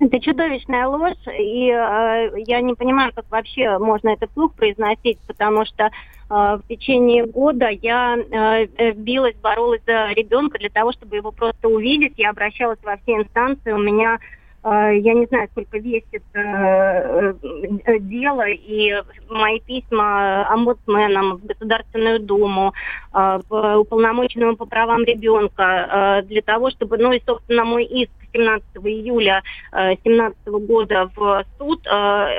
Это 0.00 0.20
чудовищная 0.20 0.86
ложь, 0.86 1.26
и 1.26 1.70
э, 1.70 2.30
я 2.46 2.60
не 2.60 2.74
понимаю, 2.74 3.12
как 3.14 3.24
вообще 3.30 3.78
можно 3.78 4.10
это 4.10 4.28
вслух 4.28 4.54
произносить, 4.54 5.18
потому 5.26 5.64
что 5.64 5.84
э, 5.84 5.90
в 6.30 6.62
течение 6.68 7.26
года 7.26 7.68
я 7.68 8.16
э, 8.16 8.92
билась, 8.92 9.34
боролась 9.42 9.80
за 9.86 10.12
ребенка 10.12 10.58
для 10.58 10.70
того, 10.70 10.92
чтобы 10.92 11.16
его 11.16 11.32
просто 11.32 11.68
увидеть. 11.68 12.14
Я 12.16 12.30
обращалась 12.30 12.78
во 12.84 12.96
все 12.98 13.16
инстанции, 13.16 13.72
у 13.72 13.78
меня 13.78 14.18
я 14.64 15.14
не 15.14 15.26
знаю, 15.26 15.48
сколько 15.52 15.78
весит 15.78 16.22
э, 16.34 16.40
э, 16.40 17.98
дело, 18.00 18.44
и 18.48 18.92
мои 19.30 19.60
письма 19.60 20.46
омбудсменам, 20.52 21.36
в 21.36 21.46
Государственную 21.46 22.20
Думу, 22.20 22.74
э, 23.14 23.38
уполномоченному 23.48 24.56
по 24.56 24.66
правам 24.66 25.04
ребенка, 25.04 26.22
для 26.26 26.42
того, 26.42 26.70
чтобы, 26.70 26.98
ну 26.98 27.12
и, 27.12 27.22
собственно, 27.24 27.64
мой 27.64 27.84
иск 27.84 28.17
17 28.32 28.66
июля 28.84 29.42
2017 29.72 30.46
года 30.66 31.10
в 31.14 31.44
суд 31.58 31.84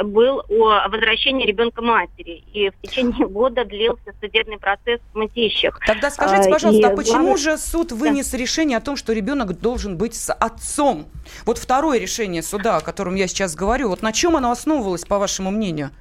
был 0.06 0.43
о 0.49 0.88
возвращении 0.89 1.45
ребенка 1.45 1.82
матери. 1.82 2.43
И 2.54 2.69
в 2.69 2.82
течение 2.82 3.28
года 3.30 3.65
длился 3.65 4.13
судебный 4.21 4.58
процесс 4.58 4.99
в 5.13 5.17
Мытищах. 5.17 5.80
Тогда 5.86 6.10
скажите, 6.10 6.49
пожалуйста, 6.49 6.89
и 6.89 6.91
а 6.91 6.95
почему 6.95 7.17
главное... 7.17 7.38
же 7.38 7.58
суд 7.58 7.91
вынес 7.91 8.32
да. 8.32 8.38
решение 8.38 8.78
о 8.78 8.82
том, 8.82 8.95
что 8.95 9.13
ребенок 9.13 9.60
должен 9.60 9.97
быть 9.97 10.15
с 10.15 10.32
отцом? 10.34 11.06
Вот 11.45 11.58
второе 11.58 11.99
решение 11.99 12.41
суда, 12.41 12.78
о 12.78 12.82
котором 12.82 13.15
я 13.15 13.28
сейчас 13.28 13.56
говорю, 13.56 13.89
вот 13.89 14.02
на 14.02 14.12
чем 14.12 14.36
оно 14.36 14.52
основывалось, 14.52 15.06
по 15.06 15.17
вашему 15.19 15.52
мнению? 15.52 15.91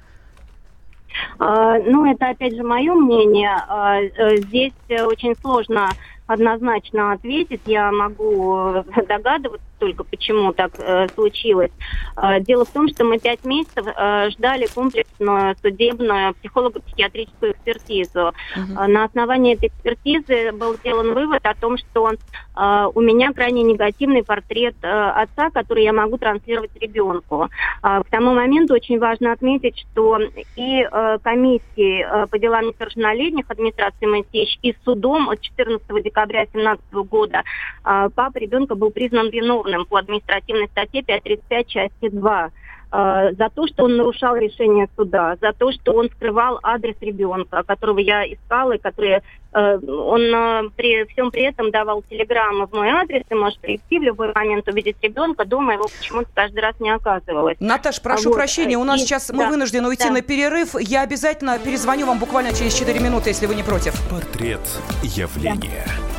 А, 1.39 1.79
ну, 1.79 2.11
это 2.11 2.29
опять 2.29 2.55
же 2.55 2.63
мое 2.63 2.93
мнение. 2.93 3.55
А, 3.67 3.99
э, 3.99 4.37
здесь 4.37 4.73
очень 4.89 5.35
сложно 5.41 5.89
однозначно 6.27 7.13
ответить. 7.13 7.61
Я 7.65 7.91
могу 7.91 8.73
э, 8.73 8.83
догадываться 9.07 9.65
только, 9.79 10.03
почему 10.03 10.53
так 10.53 10.71
э, 10.77 11.07
случилось. 11.15 11.71
Э, 12.17 12.39
дело 12.41 12.65
в 12.65 12.69
том, 12.69 12.87
что 12.89 13.03
мы 13.05 13.19
пять 13.19 13.43
месяцев 13.45 13.85
э, 13.87 14.29
ждали 14.31 14.67
комплексную 14.67 15.55
судебную 15.61 16.33
психолого-психиатрическую 16.35 17.53
экспертизу. 17.53 18.19
Uh-huh. 18.19 18.87
на 18.87 19.05
основании 19.05 19.55
этой 19.55 19.69
экспертизы 19.69 20.51
был 20.51 20.75
сделан 20.75 21.13
вывод 21.13 21.45
о 21.45 21.53
том, 21.55 21.77
что 21.77 22.11
э, 22.11 22.87
у 22.93 23.01
меня 23.01 23.33
крайне 23.33 23.63
негативный 23.63 24.23
портрет 24.23 24.75
э, 24.81 24.87
отца, 24.87 25.49
который 25.49 25.83
я 25.83 25.93
могу 25.93 26.17
транслировать 26.17 26.71
ребенку. 26.79 27.49
Э, 27.83 28.01
к 28.03 28.09
тому 28.09 28.33
моменту 28.33 28.73
очень 28.73 28.99
важно 28.99 29.31
отметить, 29.31 29.77
что 29.79 30.19
и 30.55 30.81
э, 30.81 31.17
комиссии 31.23 32.05
э, 32.05 32.27
по 32.27 32.37
делам 32.39 32.67
несовершеннолетних 32.67 33.45
администрации 33.47 34.05
Мытищ, 34.05 34.59
и 34.61 34.75
судом 34.83 35.29
от 35.29 35.41
14 35.41 36.03
декабря 36.03 36.45
2017 36.45 36.93
года 37.09 37.43
э, 37.85 38.09
папа 38.13 38.37
ребенка 38.37 38.75
был 38.75 38.91
признан 38.91 39.29
виновным 39.29 39.68
уголовным 39.69 39.85
по 39.85 39.99
административной 39.99 40.67
статье 40.67 41.03
535 41.03 41.67
части 41.67 42.09
2 42.09 42.49
э, 42.91 43.31
за 43.37 43.49
то, 43.49 43.67
что 43.67 43.85
он 43.85 43.97
нарушал 43.97 44.35
решение 44.35 44.87
суда, 44.95 45.37
за 45.41 45.53
то, 45.53 45.71
что 45.71 45.93
он 45.93 46.09
скрывал 46.09 46.59
адрес 46.63 46.95
ребенка, 47.01 47.63
которого 47.63 47.99
я 47.99 48.25
искала, 48.25 48.73
и 48.73 48.77
который 48.77 49.19
э, 49.19 49.21
он 49.51 50.21
э, 50.21 50.69
при 50.75 51.05
всем 51.05 51.31
при 51.31 51.43
этом 51.43 51.71
давал 51.71 52.03
телеграммы 52.09 52.67
в 52.67 52.73
мой 52.73 52.89
адрес, 52.89 53.23
и 53.29 53.35
может 53.35 53.59
прийти 53.59 53.99
в 53.99 54.03
любой 54.03 54.31
момент 54.33 54.67
увидеть 54.67 54.97
ребенка, 55.01 55.45
дома 55.45 55.73
его 55.73 55.87
почему-то 55.99 56.29
каждый 56.33 56.59
раз 56.59 56.79
не 56.79 56.89
оказывалось. 56.89 57.57
Наташ, 57.59 58.01
прошу 58.01 58.29
вот. 58.29 58.35
прощения, 58.35 58.77
у 58.77 58.83
нас 58.83 59.01
и, 59.01 59.05
сейчас 59.05 59.27
да, 59.27 59.35
мы 59.35 59.47
вынуждены 59.47 59.87
уйти 59.87 60.07
да. 60.07 60.13
на 60.13 60.21
перерыв. 60.21 60.75
Я 60.79 61.01
обязательно 61.01 61.59
перезвоню 61.59 62.07
вам 62.07 62.19
буквально 62.19 62.53
через 62.53 62.73
4 62.77 62.99
минуты, 62.99 63.29
если 63.29 63.45
вы 63.45 63.55
не 63.55 63.63
против. 63.63 63.93
Портрет 64.09 64.61
явления. 65.03 65.85
Да. 65.85 66.18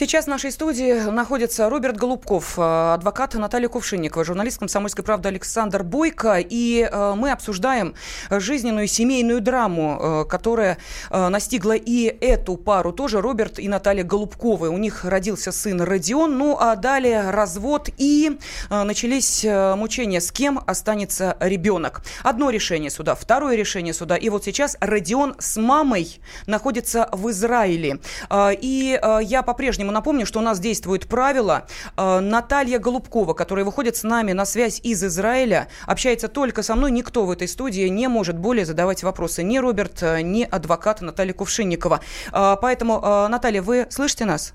Сейчас 0.00 0.24
в 0.24 0.28
нашей 0.28 0.50
студии 0.50 0.94
находится 1.10 1.68
Роберт 1.68 1.98
Голубков, 1.98 2.58
э, 2.58 2.94
адвокат 2.94 3.34
Наталья 3.34 3.68
Кувшинникова, 3.68 4.24
журналист 4.24 4.58
«Комсомольской 4.58 5.04
правды» 5.04 5.28
Александр 5.28 5.82
Бойко. 5.82 6.38
И 6.38 6.88
э, 6.90 7.14
мы 7.14 7.30
обсуждаем 7.32 7.94
жизненную 8.30 8.86
семейную 8.86 9.42
драму, 9.42 9.98
э, 10.00 10.24
которая 10.24 10.78
настигла 11.10 11.74
и 11.74 12.04
эту 12.06 12.56
пару 12.56 12.94
тоже, 12.94 13.20
Роберт 13.20 13.58
и 13.58 13.68
Наталья 13.68 14.02
Голубковы. 14.02 14.70
У 14.70 14.78
них 14.78 15.04
родился 15.04 15.52
сын 15.52 15.82
Родион, 15.82 16.38
ну 16.38 16.56
а 16.58 16.76
далее 16.76 17.28
развод 17.30 17.90
и 17.98 18.38
начались 18.70 19.44
мучения, 19.44 20.22
с 20.22 20.32
кем 20.32 20.62
останется 20.66 21.36
ребенок. 21.40 22.00
Одно 22.22 22.48
решение 22.48 22.90
суда, 22.90 23.14
второе 23.14 23.54
решение 23.54 23.92
суда. 23.92 24.16
И 24.16 24.30
вот 24.30 24.44
сейчас 24.44 24.78
Родион 24.80 25.34
с 25.38 25.58
мамой 25.58 26.20
находится 26.46 27.10
в 27.12 27.30
Израиле. 27.30 27.98
И 28.32 28.98
я 29.22 29.42
по-прежнему 29.42 29.89
по 29.90 29.92
напомню, 29.92 30.24
что 30.24 30.38
у 30.38 30.42
нас 30.42 30.60
действует 30.60 31.08
правило. 31.08 31.66
Э, 31.96 32.20
Наталья 32.20 32.78
Голубкова, 32.78 33.34
которая 33.34 33.64
выходит 33.64 33.96
с 33.96 34.04
нами 34.04 34.30
на 34.32 34.44
связь 34.44 34.80
из 34.84 35.02
Израиля, 35.02 35.66
общается 35.84 36.28
только 36.28 36.62
со 36.62 36.76
мной. 36.76 36.92
Никто 36.92 37.26
в 37.26 37.30
этой 37.32 37.48
студии 37.48 37.88
не 37.88 38.06
может 38.06 38.38
более 38.38 38.64
задавать 38.64 39.02
вопросы. 39.02 39.42
Ни 39.42 39.58
Роберт, 39.58 40.02
э, 40.02 40.20
ни 40.22 40.44
адвокат 40.44 41.00
Наталья 41.00 41.32
Кувшинникова. 41.32 42.00
Э, 42.32 42.56
поэтому, 42.62 43.00
Наталья, 43.28 43.62
вы 43.62 43.88
слышите 43.90 44.26
нас? 44.26 44.54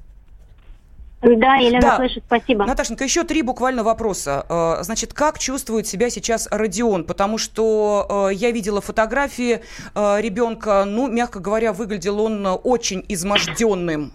Да, 1.21 1.55
Елена 1.55 1.81
да. 1.81 1.95
слышит, 1.97 2.23
спасибо. 2.27 2.65
Наташенька, 2.65 3.03
еще 3.03 3.23
три 3.23 3.41
буквально 3.41 3.83
вопроса. 3.83 4.45
Э, 4.47 4.83
значит, 4.83 5.13
как 5.13 5.39
чувствует 5.39 5.87
себя 5.87 6.09
сейчас 6.09 6.47
Родион? 6.51 7.03
Потому 7.03 7.37
что 7.37 8.27
э, 8.29 8.35
я 8.35 8.51
видела 8.51 8.79
фотографии 8.81 9.61
э, 9.95 10.21
ребенка, 10.21 10.83
ну, 10.85 11.07
мягко 11.07 11.39
говоря, 11.39 11.73
выглядел 11.73 12.21
он 12.21 12.45
очень 12.63 13.03
изможденным. 13.07 14.13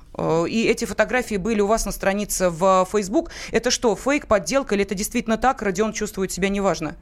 И 0.48 0.66
эти 0.68 0.84
фотографии 0.84 1.36
были 1.36 1.62
у 1.62 1.66
вас 1.66 1.86
на 1.86 1.92
странице 1.92 2.50
в 2.50 2.86
Facebook. 2.92 3.30
Это 3.52 3.70
что, 3.70 3.96
фейк, 3.96 4.26
подделка 4.26 4.74
или 4.74 4.84
это 4.84 4.94
действительно 4.94 5.38
так? 5.38 5.62
Родион 5.62 5.94
чувствует 5.94 6.30
себя 6.30 6.50
неважно? 6.50 6.96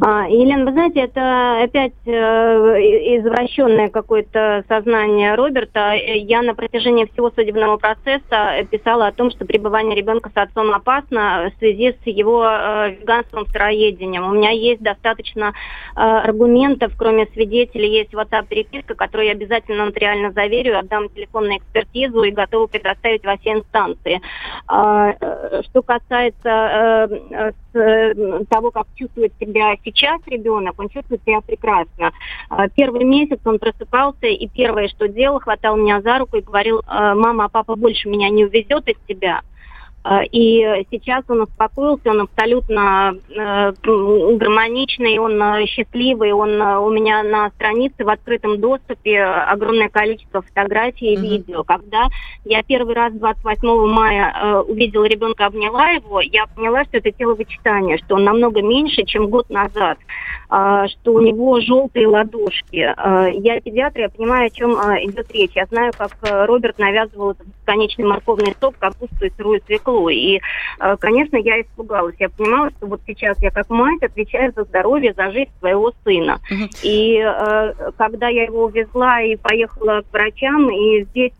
А, 0.00 0.26
Елена, 0.28 0.64
вы 0.64 0.72
знаете, 0.72 1.00
это 1.00 1.62
опять 1.62 1.92
э, 2.06 2.10
извращенное 2.10 3.88
какое-то 3.88 4.64
сознание 4.68 5.34
Роберта. 5.34 5.94
Я 5.94 6.42
на 6.42 6.54
протяжении 6.54 7.06
всего 7.06 7.30
судебного 7.30 7.76
процесса 7.76 8.66
писала 8.70 9.08
о 9.08 9.12
том, 9.12 9.30
что 9.30 9.44
пребывание 9.44 9.96
ребенка 9.96 10.30
с 10.32 10.36
отцом 10.36 10.72
опасно 10.72 11.50
в 11.54 11.58
связи 11.58 11.96
с 12.02 12.06
его 12.06 12.44
э, 12.44 12.96
веганством, 13.00 13.46
сыроедением. 13.46 14.26
У 14.28 14.32
меня 14.32 14.50
есть 14.50 14.80
достаточно 14.80 15.52
э, 15.96 16.00
аргументов, 16.00 16.92
кроме 16.96 17.26
свидетелей, 17.26 17.98
есть 17.98 18.14
WhatsApp-переписка, 18.14 18.94
которую 18.94 19.26
я 19.26 19.32
обязательно 19.32 19.86
нотариально 19.86 20.30
заверю, 20.32 20.78
отдам 20.78 21.08
телефон 21.08 21.48
на 21.48 21.56
экспертизу 21.58 22.22
и 22.22 22.30
готова 22.30 22.66
предоставить 22.66 23.24
во 23.24 23.36
все 23.38 23.54
инстанции. 23.54 24.20
А, 24.66 25.14
что 25.64 25.82
касается 25.82 27.08
того, 28.48 28.70
как 28.70 28.86
чувствует 28.94 29.32
себя 29.40 29.76
сейчас 29.84 30.20
ребенок, 30.26 30.74
он 30.78 30.88
чувствует 30.88 31.22
себя 31.22 31.40
прекрасно. 31.40 32.12
А, 32.48 32.68
первый 32.68 33.04
месяц 33.04 33.38
он 33.44 33.58
просыпался, 33.58 34.26
и 34.26 34.48
первое, 34.48 34.88
что 34.88 35.08
делал, 35.08 35.40
хватал 35.40 35.76
меня 35.76 36.00
за 36.00 36.18
руку 36.18 36.36
и 36.36 36.42
говорил, 36.42 36.82
«А, 36.86 37.14
мама, 37.14 37.44
а 37.44 37.48
папа 37.48 37.76
больше 37.76 38.08
меня 38.08 38.28
не 38.30 38.44
увезет 38.44 38.88
из 38.88 38.96
тебя. 39.06 39.42
А, 40.04 40.22
и 40.22 40.86
сейчас 40.90 41.24
он 41.28 41.42
успокоился, 41.42 42.10
он 42.10 42.22
абсолютно 42.22 43.14
э, 43.28 43.72
гармоничный, 43.82 45.18
он 45.18 45.42
э, 45.42 45.66
счастливый, 45.66 46.32
он 46.32 46.50
э, 46.50 46.78
у 46.78 46.90
меня 46.90 47.22
на 47.24 47.50
странице 47.50 48.04
в 48.04 48.08
открытом 48.08 48.60
доступе 48.60 49.20
огромное 49.20 49.88
количество 49.88 50.40
фотографий 50.42 51.14
и 51.14 51.16
mm-hmm. 51.16 51.20
видео. 51.20 51.64
Когда 51.64 52.06
я 52.44 52.62
первый 52.62 52.94
раз 52.94 53.12
28 53.12 53.68
мая 53.92 54.34
э, 54.34 54.60
увидела 54.60 55.04
ребенка, 55.04 55.46
обняла 55.46 55.90
его, 55.90 56.20
я 56.20 56.46
поняла, 56.46 56.84
что 56.84 56.98
это 56.98 57.10
теловычитание, 57.10 57.98
что 57.98 58.14
он 58.14 58.24
намного 58.24 58.62
меньше, 58.62 59.02
чем 59.02 59.28
год 59.28 59.50
назад, 59.50 59.98
э, 60.50 60.84
что 60.88 61.12
у 61.14 61.20
него 61.20 61.60
желтые 61.60 62.06
ладошки. 62.06 62.94
Э, 62.96 63.30
я 63.34 63.60
педиатр, 63.60 64.00
я 64.00 64.08
понимаю, 64.08 64.46
о 64.46 64.50
чем 64.50 64.70
э, 64.78 65.04
идет 65.06 65.30
речь. 65.32 65.52
Я 65.56 65.66
знаю, 65.66 65.92
как 65.98 66.12
Роберт 66.22 66.78
навязывал 66.78 67.32
этот 67.32 67.46
бесконечный 67.48 68.06
морковный 68.06 68.54
сок, 68.60 68.76
капусту 68.78 69.26
и 69.26 69.30
сырую 69.36 69.60
свеклу 69.66 69.87
свеклу. 69.88 70.08
И, 70.08 70.40
э, 70.80 70.96
конечно, 70.98 71.36
я 71.36 71.60
испугалась. 71.60 72.14
Я 72.18 72.28
понимала, 72.28 72.70
что 72.70 72.86
вот 72.86 73.00
сейчас 73.06 73.40
я 73.42 73.50
как 73.50 73.68
мать 73.70 74.02
отвечаю 74.02 74.52
за 74.54 74.64
здоровье, 74.64 75.12
за 75.14 75.30
жизнь 75.30 75.50
своего 75.58 75.92
сына. 76.04 76.40
И 76.82 77.18
э, 77.18 77.72
когда 77.96 78.28
я 78.28 78.44
его 78.44 78.64
увезла 78.64 79.22
и 79.22 79.36
поехала 79.36 80.02
к 80.02 80.12
врачам, 80.12 80.70
и 80.70 81.04
здесь 81.04 81.32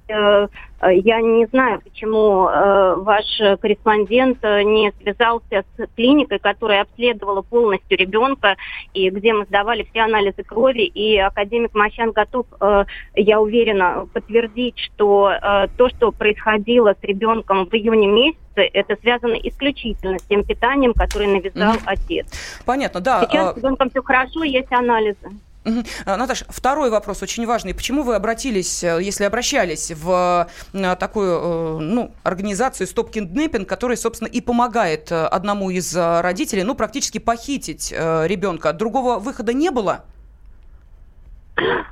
Э, 0.77 0.77
я 0.86 1.20
не 1.20 1.46
знаю, 1.46 1.80
почему 1.80 2.48
э, 2.48 2.94
ваш 2.96 3.24
корреспондент 3.60 4.38
э, 4.42 4.62
не 4.62 4.92
связался 5.02 5.64
с 5.76 5.86
клиникой, 5.96 6.38
которая 6.38 6.82
обследовала 6.82 7.42
полностью 7.42 7.98
ребенка, 7.98 8.56
и 8.94 9.10
где 9.10 9.32
мы 9.32 9.44
сдавали 9.46 9.86
все 9.90 10.02
анализы 10.02 10.42
крови, 10.44 10.82
и 10.82 11.18
академик 11.18 11.74
Мощан 11.74 12.12
готов, 12.12 12.46
э, 12.60 12.84
я 13.16 13.40
уверена, 13.40 14.06
подтвердить, 14.12 14.78
что 14.78 15.30
э, 15.30 15.66
то, 15.76 15.88
что 15.88 16.12
происходило 16.12 16.94
с 17.00 17.02
ребенком 17.02 17.66
в 17.66 17.74
июне 17.74 18.06
месяце, 18.06 18.70
это 18.72 18.96
связано 19.00 19.34
исключительно 19.34 20.18
с 20.18 20.22
тем 20.24 20.44
питанием, 20.44 20.92
которое 20.92 21.28
навязал 21.28 21.74
mm-hmm. 21.74 21.82
отец. 21.86 22.60
Понятно, 22.64 23.00
да. 23.00 23.24
Сейчас 23.24 23.54
с 23.54 23.56
ребенком 23.56 23.90
все 23.90 24.02
хорошо, 24.02 24.44
есть 24.44 24.72
анализы. 24.72 25.28
Угу. 25.64 25.82
Наташа, 26.06 26.46
второй 26.48 26.90
вопрос 26.90 27.22
очень 27.22 27.46
важный. 27.46 27.74
Почему 27.74 28.02
вы 28.02 28.14
обратились, 28.14 28.82
э, 28.84 28.98
если 29.02 29.24
обращались 29.24 29.90
в 29.90 30.48
э, 30.72 30.96
такую 30.96 31.80
ну, 31.80 32.12
организацию 32.22 32.86
Stop 32.86 33.12
Kidnapping, 33.12 33.64
которая, 33.64 33.96
собственно, 33.96 34.28
и 34.28 34.40
помогает 34.40 35.12
одному 35.12 35.70
из 35.70 35.94
родителей, 35.94 36.62
ну, 36.62 36.74
практически 36.74 37.18
похитить 37.18 37.92
ребенка? 37.92 38.72
Другого 38.72 39.18
выхода 39.18 39.52
не 39.52 39.70
было? 39.70 40.04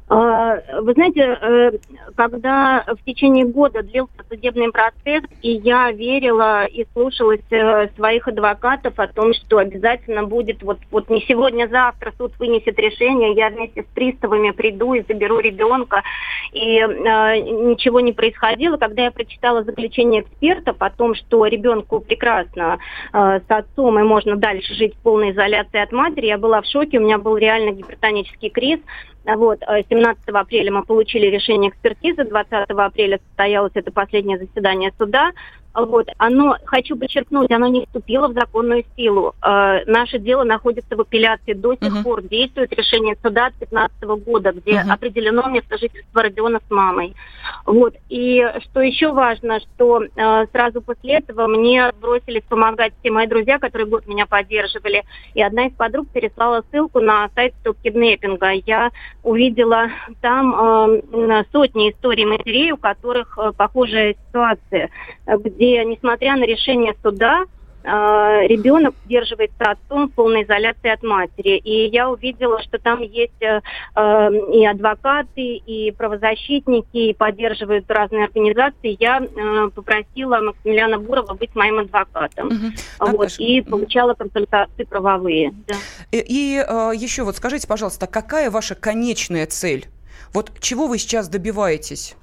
А, 0.08 0.60
вы 0.82 0.92
знаете, 0.92 1.20
э, 1.20 1.70
когда 2.14 2.84
в 2.86 3.04
течение 3.04 3.44
года 3.44 3.82
длился 3.82 4.12
судебный 4.28 4.70
процесс, 4.70 5.24
и 5.42 5.50
я 5.50 5.90
верила 5.90 6.64
и 6.64 6.86
слушалась 6.92 7.40
э, 7.50 7.88
своих 7.96 8.28
адвокатов 8.28 9.00
о 9.00 9.08
том, 9.08 9.34
что 9.34 9.58
обязательно 9.58 10.22
будет, 10.22 10.62
вот, 10.62 10.78
вот 10.92 11.10
не 11.10 11.22
сегодня, 11.22 11.64
а 11.64 11.68
завтра 11.68 12.12
суд 12.16 12.32
вынесет 12.38 12.78
решение, 12.78 13.32
я 13.32 13.48
вместе 13.48 13.82
с 13.82 13.86
приставами 13.94 14.52
приду 14.52 14.94
и 14.94 15.02
заберу 15.02 15.40
ребенка, 15.40 16.04
и 16.52 16.78
э, 16.78 16.86
ничего 17.40 17.98
не 17.98 18.12
происходило. 18.12 18.76
Когда 18.76 19.04
я 19.04 19.10
прочитала 19.10 19.64
заключение 19.64 20.22
экспертов 20.22 20.76
о 20.78 20.90
том, 20.90 21.16
что 21.16 21.46
ребенку 21.46 21.98
прекрасно 21.98 22.78
э, 23.12 23.40
с 23.40 23.50
отцом 23.50 23.98
и 23.98 24.04
можно 24.04 24.36
дальше 24.36 24.72
жить 24.74 24.94
в 24.94 24.98
полной 24.98 25.32
изоляции 25.32 25.80
от 25.80 25.90
матери, 25.90 26.26
я 26.26 26.38
была 26.38 26.62
в 26.62 26.66
шоке, 26.66 26.98
у 26.98 27.02
меня 27.02 27.18
был 27.18 27.36
реально 27.36 27.72
гипертонический 27.72 28.50
криз, 28.50 28.78
вот, 29.34 29.60
17 29.96 30.22
э, 30.26 30.32
апреля 30.32 30.72
мы 30.72 30.84
получили 30.84 31.26
решение 31.26 31.70
экспертизы, 31.70 32.24
20 32.24 32.52
апреля 32.52 33.18
состоялось 33.28 33.72
это 33.74 33.90
последнее 33.90 34.38
заседание 34.38 34.92
суда. 34.98 35.32
Вот, 35.76 36.08
оно, 36.16 36.56
хочу 36.64 36.96
подчеркнуть, 36.96 37.50
оно 37.50 37.66
не 37.66 37.84
вступило 37.84 38.28
в 38.28 38.32
законную 38.32 38.82
силу. 38.96 39.34
Э, 39.42 39.84
наше 39.86 40.18
дело 40.18 40.42
находится 40.42 40.96
в 40.96 41.00
апелляции. 41.02 41.52
До 41.52 41.74
сих 41.74 41.98
uh-huh. 41.98 42.02
пор 42.02 42.22
действует 42.22 42.72
решение 42.72 43.14
суда 43.22 43.46
от 43.46 43.58
2015 43.58 44.02
года, 44.24 44.52
где 44.52 44.72
uh-huh. 44.72 44.90
определено 44.90 45.46
место 45.50 45.76
жительства 45.76 46.22
Родиона 46.22 46.60
с 46.66 46.70
мамой. 46.70 47.14
Вот. 47.66 47.94
И 48.08 48.42
что 48.64 48.80
еще 48.80 49.12
важно, 49.12 49.60
что 49.60 50.02
э, 50.02 50.46
сразу 50.50 50.80
после 50.80 51.16
этого 51.16 51.46
мне 51.46 51.92
бросились 52.00 52.44
помогать 52.48 52.94
все 53.00 53.10
мои 53.10 53.26
друзья, 53.26 53.58
которые 53.58 53.86
год 53.86 54.06
меня 54.06 54.24
поддерживали. 54.24 55.04
И 55.34 55.42
одна 55.42 55.66
из 55.66 55.74
подруг 55.74 56.08
переслала 56.10 56.64
ссылку 56.70 57.00
на 57.00 57.28
сайт 57.34 57.52
стоп-киднеппинга. 57.60 58.52
Я 58.64 58.90
увидела 59.22 59.88
там 60.22 60.54
э, 60.54 61.44
сотни 61.52 61.90
историй 61.90 62.24
матерей, 62.24 62.72
у 62.72 62.78
которых 62.78 63.38
э, 63.38 63.52
похожая 63.54 64.14
ситуация, 64.26 64.88
где 65.26 65.65
где, 65.66 65.84
несмотря 65.84 66.36
на 66.36 66.44
решение 66.44 66.94
суда, 67.02 67.44
а, 67.88 68.42
ребенок 68.48 68.94
удерживается 69.04 69.70
отцом 69.70 70.08
в 70.08 70.12
полной 70.12 70.42
изоляции 70.42 70.90
от 70.90 71.04
матери. 71.04 71.56
И 71.58 71.88
я 71.88 72.10
увидела, 72.10 72.60
что 72.60 72.78
там 72.78 73.00
есть 73.00 73.40
э, 73.40 73.60
э, 73.94 74.30
и 74.52 74.66
адвокаты, 74.66 75.56
и 75.56 75.92
правозащитники, 75.92 77.10
и 77.10 77.14
поддерживают 77.14 77.88
разные 77.88 78.24
организации. 78.24 78.96
Я 78.98 79.20
э, 79.20 79.70
попросила 79.72 80.40
Максимилиана 80.40 80.98
Бурова 80.98 81.34
быть 81.34 81.54
моим 81.54 81.78
адвокатом. 81.78 82.48
Угу. 82.48 83.16
Вот, 83.18 83.38
и 83.38 83.60
получала 83.62 84.14
консультации 84.14 84.82
правовые. 84.82 85.54
Да. 85.68 85.74
И, 86.10 86.18
и 86.18 86.54
еще 86.98 87.22
вот 87.22 87.36
скажите, 87.36 87.68
пожалуйста, 87.68 88.08
какая 88.08 88.50
ваша 88.50 88.74
конечная 88.74 89.46
цель? 89.46 89.86
Вот 90.32 90.50
чего 90.58 90.88
вы 90.88 90.98
сейчас 90.98 91.28
добиваетесь? 91.28 92.16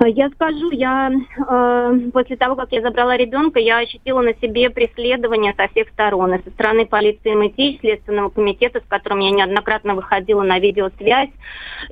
Я 0.00 0.30
скажу, 0.30 0.70
я 0.70 1.10
э, 1.10 2.00
после 2.12 2.36
того, 2.36 2.54
как 2.54 2.70
я 2.70 2.80
забрала 2.82 3.16
ребенка, 3.16 3.58
я 3.58 3.78
ощутила 3.78 4.20
на 4.20 4.32
себе 4.34 4.70
преследование 4.70 5.54
со 5.56 5.66
всех 5.68 5.88
сторон. 5.88 6.34
И 6.34 6.42
со 6.44 6.50
стороны 6.50 6.86
полиции 6.86 7.34
МТИ, 7.34 7.78
Следственного 7.80 8.30
комитета, 8.30 8.80
с 8.80 8.88
которым 8.88 9.18
я 9.20 9.30
неоднократно 9.30 9.94
выходила 9.94 10.42
на 10.42 10.60
видеосвязь. 10.60 11.30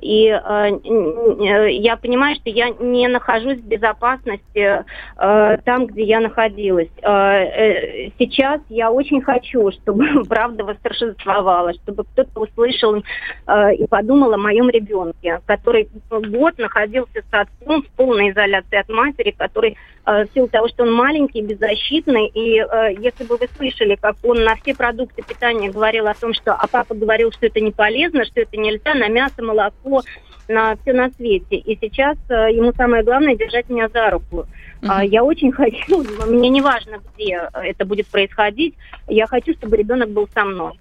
И 0.01 0.27
э, 0.27 0.39
э, 0.39 1.71
я 1.71 1.97
понимаю, 1.97 2.35
что 2.35 2.49
я 2.49 2.69
не 2.69 3.07
нахожусь 3.07 3.59
в 3.59 3.67
безопасности 3.67 4.85
э, 5.17 5.57
там, 5.65 5.87
где 5.87 6.03
я 6.03 6.21
находилась. 6.21 6.89
Э, 7.01 7.09
э, 7.09 8.11
сейчас 8.17 8.61
я 8.69 8.89
очень 8.89 9.21
хочу, 9.21 9.71
чтобы 9.71 10.23
правда 10.29 10.63
восторжествовала, 10.63 11.73
чтобы 11.73 12.05
кто-то 12.05 12.39
услышал 12.39 12.95
э, 12.95 13.75
и 13.75 13.85
подумал 13.87 14.33
о 14.33 14.37
моем 14.37 14.69
ребенке, 14.69 15.41
который 15.45 15.89
год 16.09 16.57
находился 16.57 17.21
с 17.21 17.33
отцом 17.67 17.83
в 17.83 17.87
полной 17.95 18.31
изоляции 18.31 18.77
от 18.79 18.89
матери, 18.89 19.31
который 19.31 19.77
э, 20.05 20.25
в 20.25 20.33
силу 20.33 20.47
того, 20.47 20.67
что 20.67 20.83
он 20.83 20.93
маленький, 20.93 21.41
беззащитный, 21.41 22.27
и 22.27 22.59
э, 22.59 22.93
если 22.99 23.23
бы 23.23 23.37
вы 23.37 23.47
слышали, 23.55 23.95
как 23.95 24.15
он 24.23 24.43
на 24.43 24.55
все 24.55 24.73
продукты 24.75 25.21
питания 25.21 25.69
говорил 25.69 26.07
о 26.07 26.13
том, 26.13 26.33
что, 26.33 26.53
а 26.53 26.67
папа 26.67 26.95
говорил, 26.95 27.31
что 27.31 27.45
это 27.45 27.59
не 27.59 27.71
полезно, 27.71 28.25
что 28.25 28.41
это 28.41 28.57
нельзя, 28.57 28.93
на 28.93 29.07
мясо, 29.07 29.43
молоко, 29.43 30.03
на 30.47 30.75
все 30.77 30.93
на 30.93 31.09
свете. 31.11 31.57
И 31.57 31.77
сейчас 31.79 32.17
э, 32.29 32.53
ему 32.53 32.73
самое 32.73 33.03
главное 33.03 33.35
держать 33.35 33.69
меня 33.69 33.89
за 33.89 34.09
руку. 34.09 34.45
Uh-huh. 34.81 35.05
Я 35.07 35.23
очень 35.23 35.51
хочу, 35.53 36.03
мне 36.27 36.49
не 36.49 36.61
важно, 36.61 36.99
где 37.13 37.49
это 37.53 37.85
будет 37.85 38.07
происходить, 38.07 38.75
я 39.07 39.27
хочу, 39.27 39.53
чтобы 39.53 39.77
ребенок 39.77 40.09
был 40.09 40.27
со 40.33 40.45
мной. 40.45 40.73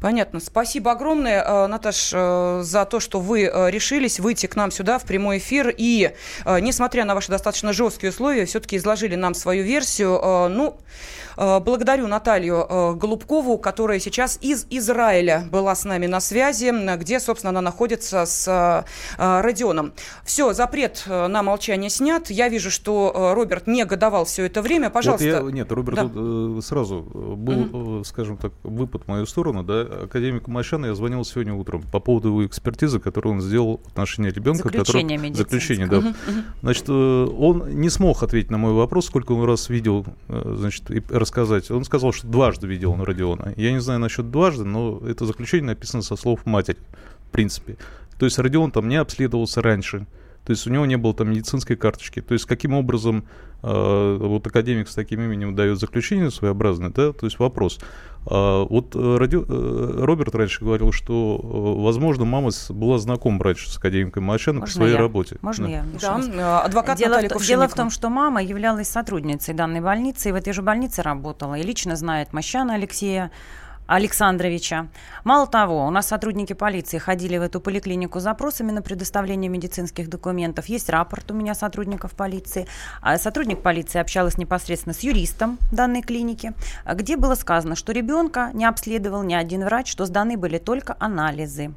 Понятно. 0.00 0.40
Спасибо 0.40 0.92
огромное, 0.92 1.42
э, 1.42 1.66
Наташ, 1.66 2.10
э, 2.12 2.60
за 2.62 2.84
то, 2.84 3.00
что 3.00 3.20
вы 3.20 3.44
э, 3.44 3.70
решились 3.70 4.20
выйти 4.20 4.46
к 4.46 4.56
нам 4.56 4.70
сюда 4.70 4.98
в 4.98 5.04
прямой 5.04 5.38
эфир. 5.38 5.74
И, 5.76 6.14
несмотря 6.46 7.04
на 7.04 7.14
ваши 7.14 7.30
достаточно 7.30 7.72
жесткие 7.72 8.10
условия, 8.10 8.44
все-таки 8.44 8.76
изложили 8.76 9.14
нам 9.14 9.34
свою 9.34 9.64
версию. 9.64 10.48
Ну, 10.50 10.78
благодарю 11.40 12.06
Наталью 12.06 12.96
Голубкову, 12.96 13.58
которая 13.58 13.98
сейчас 13.98 14.38
из 14.40 14.66
Израиля 14.70 15.48
была 15.50 15.74
с 15.74 15.84
нами 15.84 16.06
на 16.06 16.20
связи, 16.20 16.70
где, 16.96 17.18
собственно, 17.20 17.50
она 17.50 17.60
находится 17.60 18.26
с 18.26 18.84
Родионом. 19.16 19.92
Все, 20.24 20.52
запрет 20.52 21.04
на 21.06 21.42
молчание 21.42 21.90
снят. 21.90 22.28
Я 22.30 22.48
вижу, 22.48 22.70
что 22.70 23.32
Роберт 23.34 23.66
не 23.66 23.84
годовал 23.84 24.24
все 24.24 24.44
это 24.44 24.62
время. 24.62 24.90
Пожалуйста. 24.90 25.42
Вот 25.42 25.48
я, 25.50 25.54
нет, 25.54 25.72
Роберт 25.72 26.12
да. 26.12 26.62
сразу 26.62 27.00
был, 27.00 27.64
mm-hmm. 27.64 28.04
скажем 28.04 28.36
так, 28.36 28.52
выпад 28.62 29.04
в 29.04 29.08
мою 29.08 29.26
сторону 29.26 29.62
да, 29.62 29.82
академику 30.04 30.50
Мащану 30.50 30.86
я 30.86 30.94
звонил 30.94 31.24
сегодня 31.24 31.54
утром 31.54 31.82
по 31.82 32.00
поводу 32.00 32.28
его 32.28 32.46
экспертизы, 32.46 33.00
которую 33.00 33.34
он 33.34 33.40
сделал 33.40 33.80
в 33.84 33.88
отношении 33.88 34.30
ребенка. 34.30 34.64
Заключение 34.64 35.18
который... 35.18 35.34
Заключение, 35.34 35.86
да. 35.86 35.98
Угу, 35.98 36.08
Значит, 36.62 36.84
э, 36.88 36.92
он 36.92 37.80
не 37.80 37.88
смог 37.90 38.22
ответить 38.22 38.50
на 38.50 38.58
мой 38.58 38.72
вопрос, 38.72 39.06
сколько 39.06 39.32
он 39.32 39.44
раз 39.44 39.68
видел, 39.68 40.04
э, 40.28 40.54
значит, 40.58 40.90
и 40.90 41.02
рассказать. 41.30 41.70
Он 41.70 41.84
сказал, 41.84 42.12
что 42.12 42.26
дважды 42.26 42.66
видел 42.66 42.92
он 42.92 43.02
Родиона. 43.02 43.54
Я 43.56 43.72
не 43.72 43.80
знаю 43.80 44.00
насчет 44.00 44.30
дважды, 44.30 44.64
но 44.64 45.00
это 45.06 45.26
заключение 45.26 45.68
написано 45.68 46.02
со 46.02 46.16
слов 46.16 46.44
матери, 46.44 46.78
в 47.28 47.30
принципе. 47.30 47.76
То 48.18 48.26
есть 48.26 48.38
Родион 48.38 48.72
там 48.72 48.88
не 48.88 48.96
обследовался 48.96 49.62
раньше. 49.62 50.06
То 50.44 50.52
есть 50.52 50.66
у 50.66 50.70
него 50.70 50.86
не 50.86 50.96
было 50.96 51.14
там 51.14 51.30
медицинской 51.30 51.76
карточки. 51.76 52.20
То 52.20 52.34
есть 52.34 52.46
каким 52.46 52.74
образом 52.74 53.24
э, 53.62 54.16
вот 54.20 54.46
академик 54.46 54.88
с 54.88 54.94
таким 54.94 55.20
именем 55.20 55.54
дает 55.54 55.78
заключение 55.78 56.30
своеобразное, 56.30 56.90
да? 56.90 57.12
То 57.12 57.26
есть 57.26 57.38
вопрос. 57.38 57.78
Э, 58.26 58.66
вот 58.68 58.96
э, 58.96 59.16
ради, 59.18 59.36
э, 59.36 60.04
Роберт 60.04 60.34
раньше 60.34 60.64
говорил, 60.64 60.92
что, 60.92 61.40
э, 61.42 61.82
возможно, 61.82 62.24
мама 62.24 62.50
была 62.70 62.98
знакома 62.98 63.44
раньше 63.44 63.70
с 63.70 63.76
академиком 63.76 64.24
Мачаном 64.24 64.62
по 64.62 64.68
своей 64.68 64.94
я? 64.94 64.98
работе. 64.98 65.36
Можно 65.42 65.66
да. 65.66 65.72
я? 65.72 65.84
Да, 66.00 66.62
адвокат 66.62 66.98
дело, 66.98 67.16
Наталья 67.16 67.38
в, 67.38 67.46
дело 67.46 67.68
в 67.68 67.74
том, 67.74 67.90
что 67.90 68.08
мама 68.08 68.42
являлась 68.42 68.88
сотрудницей 68.88 69.54
данной 69.54 69.80
больницы, 69.80 70.30
и 70.30 70.32
в 70.32 70.36
этой 70.36 70.52
же 70.52 70.62
больнице 70.62 71.02
работала, 71.02 71.54
и 71.54 71.62
лично 71.62 71.96
знает 71.96 72.32
Мощана 72.32 72.74
Алексея 72.74 73.30
Александровича. 73.90 74.86
Мало 75.24 75.48
того, 75.48 75.84
у 75.84 75.90
нас 75.90 76.06
сотрудники 76.06 76.52
полиции 76.52 76.98
ходили 76.98 77.38
в 77.38 77.42
эту 77.42 77.60
поликлинику 77.60 78.20
с 78.20 78.22
запросами 78.22 78.70
на 78.70 78.82
предоставление 78.82 79.48
медицинских 79.48 80.08
документов. 80.08 80.66
Есть 80.66 80.88
рапорт 80.90 81.28
у 81.32 81.34
меня 81.34 81.54
сотрудников 81.54 82.12
полиции. 82.12 82.68
А 83.02 83.18
сотрудник 83.18 83.62
полиции 83.62 83.98
общалась 83.98 84.38
непосредственно 84.38 84.94
с 84.94 85.00
юристом 85.00 85.58
данной 85.72 86.02
клиники, 86.02 86.52
где 86.94 87.16
было 87.16 87.34
сказано, 87.34 87.74
что 87.74 87.90
ребенка 87.90 88.50
не 88.54 88.64
обследовал 88.64 89.24
ни 89.24 89.34
один 89.34 89.64
врач, 89.64 89.90
что 89.90 90.06
сданы 90.06 90.36
были 90.36 90.58
только 90.58 90.96
анализы. 91.00 91.74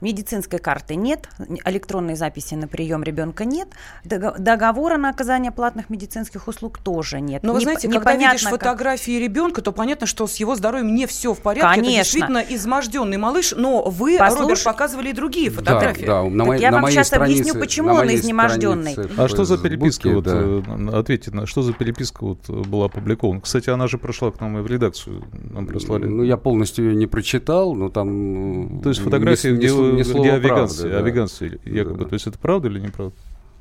Медицинской 0.00 0.60
карты 0.60 0.94
нет, 0.94 1.28
электронной 1.64 2.14
записи 2.14 2.54
на 2.54 2.68
прием 2.68 3.02
ребенка 3.02 3.44
нет, 3.44 3.66
договора 4.04 4.96
на 4.96 5.10
оказание 5.10 5.50
платных 5.50 5.90
медицинских 5.90 6.46
услуг 6.46 6.78
тоже 6.78 7.20
нет. 7.20 7.42
Но 7.42 7.52
вы 7.52 7.60
знаете, 7.60 7.88
когда 7.88 8.14
видишь 8.14 8.44
как... 8.44 8.52
фотографии 8.52 9.18
ребенка, 9.18 9.62
то 9.62 9.72
понятно, 9.72 10.06
что 10.06 10.28
с 10.28 10.36
его 10.36 10.54
здоровьем 10.54 10.94
не 10.94 11.06
все 11.06 11.34
в 11.34 11.40
порядке. 11.40 11.55
Конечно. 11.60 11.90
Это 11.90 12.02
действительно 12.02 12.44
изможденный 12.48 13.16
малыш, 13.16 13.54
но 13.56 13.82
вы, 13.82 14.18
Послуш... 14.18 14.40
Роберт, 14.40 14.64
показывали 14.64 15.10
и 15.10 15.12
другие 15.12 15.50
фотографии. 15.50 16.04
Да, 16.04 16.22
да. 16.22 16.28
На 16.28 16.44
моей, 16.44 16.62
я 16.62 16.70
на 16.70 16.80
вам 16.80 16.90
сейчас 16.90 17.08
странице, 17.08 17.40
объясню, 17.40 17.60
почему 17.60 17.90
он 17.90 18.14
изнеможденный. 18.14 18.96
А 19.16 19.28
что 19.28 19.44
за 19.44 19.58
переписка? 19.58 20.08
вот, 20.10 20.24
да. 20.24 20.32
Э, 20.36 20.98
ответьте, 20.98 21.30
на 21.30 21.46
что 21.46 21.62
за 21.62 21.72
переписка 21.72 22.24
вот 22.24 22.48
была 22.48 22.86
опубликована? 22.86 23.40
Кстати, 23.40 23.70
она 23.70 23.86
же 23.86 23.98
прошла 23.98 24.30
к 24.30 24.40
нам 24.40 24.58
и 24.58 24.62
в 24.62 24.66
редакцию. 24.66 25.24
Нам 25.32 25.66
прислали. 25.66 26.06
Ну, 26.06 26.22
я 26.22 26.36
полностью 26.36 26.86
ее 26.86 26.96
не 26.96 27.06
прочитал, 27.06 27.74
но 27.74 27.88
там... 27.88 28.80
То 28.82 28.88
есть 28.88 29.00
фотографии, 29.00 29.48
где, 29.48 29.68
ни, 29.68 29.96
ни 29.96 30.02
где 30.02 30.32
о 30.32 30.38
веганстве, 30.38 30.90
да. 30.90 30.98
о 30.98 31.02
веганстве 31.02 31.60
якобы. 31.64 32.04
Да. 32.04 32.08
То 32.10 32.14
есть 32.14 32.26
это 32.26 32.38
правда 32.38 32.68
или 32.68 32.80
неправда? 32.80 33.14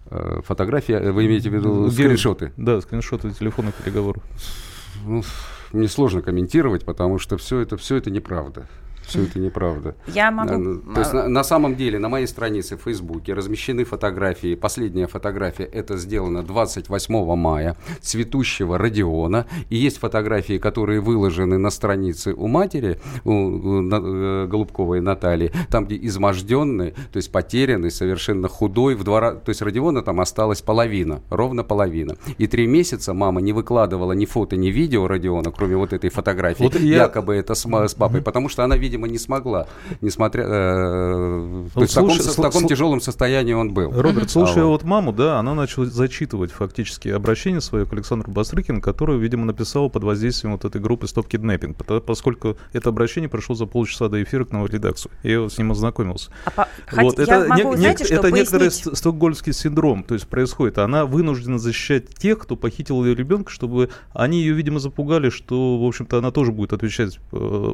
Э, 0.10 0.41
фотография, 0.45 1.12
вы 1.12 1.25
имеете 1.25 1.49
в 1.49 1.53
виду 1.53 1.88
где, 1.88 2.03
скриншоты? 2.03 2.51
Да, 2.58 2.79
скриншоты 2.81 3.31
телефонных 3.31 3.73
переговоров. 3.75 4.23
Ну, 5.05 5.23
мне 5.73 5.88
сложно 5.88 6.21
комментировать, 6.21 6.86
потому 6.86 7.19
что 7.19 7.38
все 7.38 7.60
это, 7.60 7.78
все 7.78 7.95
это 7.97 8.12
неправда. 8.12 8.67
Все 9.05 9.23
это 9.23 9.39
неправда. 9.39 9.95
Я 10.07 10.31
могу... 10.31 10.79
То 10.93 10.99
есть 10.99 11.13
на, 11.13 11.27
на 11.27 11.43
самом 11.43 11.75
деле 11.75 11.99
на 11.99 12.09
моей 12.09 12.27
странице 12.27 12.77
в 12.77 12.81
Фейсбуке 12.81 13.33
размещены 13.33 13.83
фотографии. 13.83 14.55
Последняя 14.55 15.07
фотография 15.07 15.63
это 15.63 15.97
сделано 15.97 16.43
28 16.43 17.35
мая 17.35 17.75
цветущего 18.01 18.77
Родиона. 18.77 19.45
И 19.69 19.75
есть 19.75 19.97
фотографии, 19.97 20.57
которые 20.57 20.99
выложены 20.99 21.57
на 21.57 21.69
странице 21.69 22.33
у 22.33 22.47
матери, 22.47 22.99
у, 23.23 23.31
у, 23.31 23.79
у 23.79 24.47
Голубковой 24.47 25.01
Натальи, 25.01 25.51
там, 25.69 25.85
где 25.85 25.97
изможденный, 26.07 26.91
то 26.91 27.17
есть 27.17 27.31
потерянный, 27.31 27.91
совершенно 27.91 28.47
худой. 28.47 28.95
В 28.95 29.03
два 29.03 29.19
раза, 29.19 29.37
то 29.37 29.49
есть 29.49 29.61
Родиона 29.61 30.01
там 30.01 30.19
осталась 30.19 30.61
половина, 30.61 31.21
ровно 31.29 31.63
половина. 31.63 32.15
И 32.37 32.47
три 32.47 32.67
месяца 32.67 33.13
мама 33.13 33.41
не 33.41 33.53
выкладывала 33.53 34.13
ни 34.13 34.25
фото, 34.25 34.55
ни 34.55 34.67
видео 34.67 35.07
Родиона, 35.07 35.51
кроме 35.51 35.77
вот 35.77 35.93
этой 35.93 36.09
фотографии. 36.09 36.63
Вот 36.63 36.75
я... 36.75 37.03
Якобы 37.03 37.35
это 37.35 37.53
с, 37.55 37.65
с 37.65 37.93
папой, 37.93 38.21
потому 38.21 38.49
что 38.49 38.63
она, 38.63 38.77
видимо, 38.95 39.08
не 39.08 39.17
смогла, 39.17 39.67
несмотря... 40.01 40.43
Э, 40.43 41.62
вот 41.63 41.73
то 41.73 41.81
есть 41.81 41.93
слушай, 41.93 42.21
в 42.21 42.25
таком, 42.25 42.43
в 42.43 42.53
таком 42.53 42.67
тяжелом 42.67 43.01
состоянии 43.01 43.53
он 43.53 43.73
был. 43.73 43.91
Роберт, 43.91 44.29
слушая 44.29 44.63
а, 44.63 44.67
вот. 44.67 44.81
вот 44.81 44.89
маму, 44.89 45.12
да, 45.12 45.39
она 45.39 45.53
начала 45.53 45.86
зачитывать 45.86 46.51
фактически 46.51 47.10
обращение 47.10 47.62
свое 47.62 47.86
к 47.86 47.93
Александру 47.93 48.31
Бастрыкину, 48.31 48.81
которое, 48.81 49.17
видимо, 49.17 49.45
написал 49.45 49.89
под 49.89 50.03
воздействием 50.03 50.53
вот 50.53 50.65
этой 50.65 50.81
группы 50.81 51.08
Стоп 51.08 51.27
Киднеппинг, 51.27 51.77
поскольку 52.05 52.58
это 52.73 52.89
обращение 52.89 53.29
прошло 53.29 53.55
за 53.55 53.65
полчаса 53.65 54.08
до 54.08 54.21
эфира 54.23 54.45
к 54.45 54.51
новой 54.51 54.69
редакцию. 54.69 55.12
Я 55.23 55.47
с 55.49 55.58
ним 55.58 55.71
ознакомился. 55.71 56.31
А 56.45 56.51
по... 56.51 56.67
вот, 56.91 57.15
Хоть 57.15 57.19
это 57.19 57.45
могу, 57.47 57.73
не, 57.73 57.77
знаете, 57.77 58.05
не, 58.05 58.12
это 58.12 58.31
некоторый 58.31 58.71
стокгольмский 58.71 59.53
синдром, 59.53 60.03
то 60.03 60.13
есть 60.13 60.27
происходит. 60.27 60.77
Она 60.77 61.05
вынуждена 61.05 61.60
защищать 61.60 62.10
тех, 62.15 62.39
кто 62.39 62.55
похитил 62.55 63.03
ее 63.03 63.15
ребенка, 63.15 63.51
чтобы 63.51 63.89
они 64.13 64.39
ее, 64.39 64.53
видимо, 64.53 64.79
запугали, 64.79 65.29
что, 65.29 65.77
в 65.77 65.86
общем-то, 65.86 66.17
она 66.17 66.31
тоже 66.31 66.51
будет 66.51 66.73
отвечать, 66.73 67.19
э, 67.31 67.73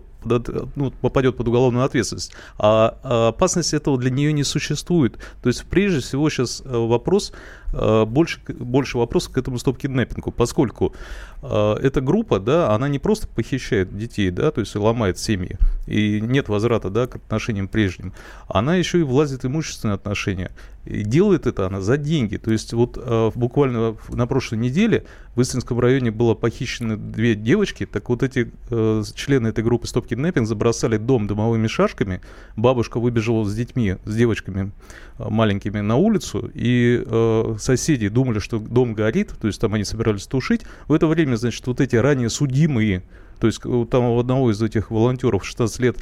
ну, 0.76 0.94
попадет 1.12 1.38
под 1.38 1.48
уголовную 1.48 1.86
ответственность. 1.86 2.34
А, 2.58 2.98
а 3.04 3.28
опасность 3.28 3.74
этого 3.74 3.98
для 3.98 4.10
нее 4.10 4.34
не 4.34 4.44
существует. 4.44 5.18
То 5.44 5.50
есть, 5.50 5.66
прежде 5.66 6.00
всего, 6.00 6.30
сейчас 6.30 6.62
э, 6.64 6.70
вопрос 6.70 7.34
больше, 7.72 8.40
больше 8.48 8.98
вопросов 8.98 9.34
к 9.34 9.38
этому 9.38 9.58
стоп-киднеппингу, 9.58 10.32
поскольку 10.32 10.94
э, 11.42 11.76
эта 11.82 12.02
группа, 12.02 12.40
да, 12.40 12.74
она 12.74 12.88
не 12.90 13.00
просто 13.00 13.28
похищает 13.28 13.98
детей, 13.98 14.32
да, 14.32 14.52
то 14.52 14.62
есть 14.62 14.76
ломает 14.76 15.18
семьи, 15.18 15.58
и 15.88 16.22
нет 16.22 16.50
возврата, 16.50 16.90
да, 16.90 17.08
к 17.08 17.16
отношениям 17.16 17.68
прежним, 17.68 18.14
она 18.48 18.76
еще 18.76 19.00
и 19.00 19.04
влазит 19.04 19.44
в 19.44 19.48
имущественные 19.48 19.96
отношения. 19.96 20.52
И 20.86 21.04
делает 21.04 21.46
это 21.46 21.68
она 21.68 21.80
за 21.80 21.98
деньги. 21.98 22.38
То 22.38 22.52
есть 22.52 22.74
вот 22.74 22.98
э, 23.00 23.32
буквально 23.36 23.96
на 24.10 24.26
прошлой 24.26 24.58
неделе 24.58 25.06
в 25.36 25.42
Истринском 25.42 25.80
районе 25.80 26.10
было 26.10 26.34
похищены 26.34 26.98
две 26.98 27.36
девочки, 27.36 27.86
так 27.86 28.10
вот 28.10 28.24
эти 28.24 28.52
э, 28.70 29.04
члены 29.14 29.50
этой 29.50 29.64
группы 29.64 29.86
Стоп 29.86 30.08
Киднеппинг 30.08 30.48
забросали 30.48 30.98
дом 30.98 31.28
дымовыми 31.28 31.68
шашками, 31.68 32.22
бабушка 32.56 33.00
выбежала 33.00 33.46
с 33.46 33.56
детьми, 33.56 33.98
с 34.06 34.16
девочками 34.16 34.72
э, 35.20 35.30
маленькими 35.30 35.82
на 35.82 35.98
улицу, 35.98 36.50
и 36.54 37.04
э, 37.06 37.56
соседи 37.62 38.10
думали, 38.10 38.40
что 38.40 38.60
дом 38.60 38.94
горит, 38.94 39.34
то 39.40 39.48
есть 39.48 39.60
там 39.62 39.74
они 39.74 39.84
собирались 39.84 40.26
тушить. 40.26 40.62
В 40.88 40.94
это 40.94 41.08
время, 41.08 41.36
значит, 41.36 41.66
вот 41.68 41.80
эти 41.82 41.96
ранее 41.96 42.30
судимые, 42.30 43.04
то 43.40 43.48
есть 43.48 43.62
там 43.90 44.04
у 44.06 44.20
одного 44.20 44.52
из 44.52 44.62
этих 44.62 44.92
волонтеров 44.92 45.46
16 45.46 45.80
лет 45.80 45.98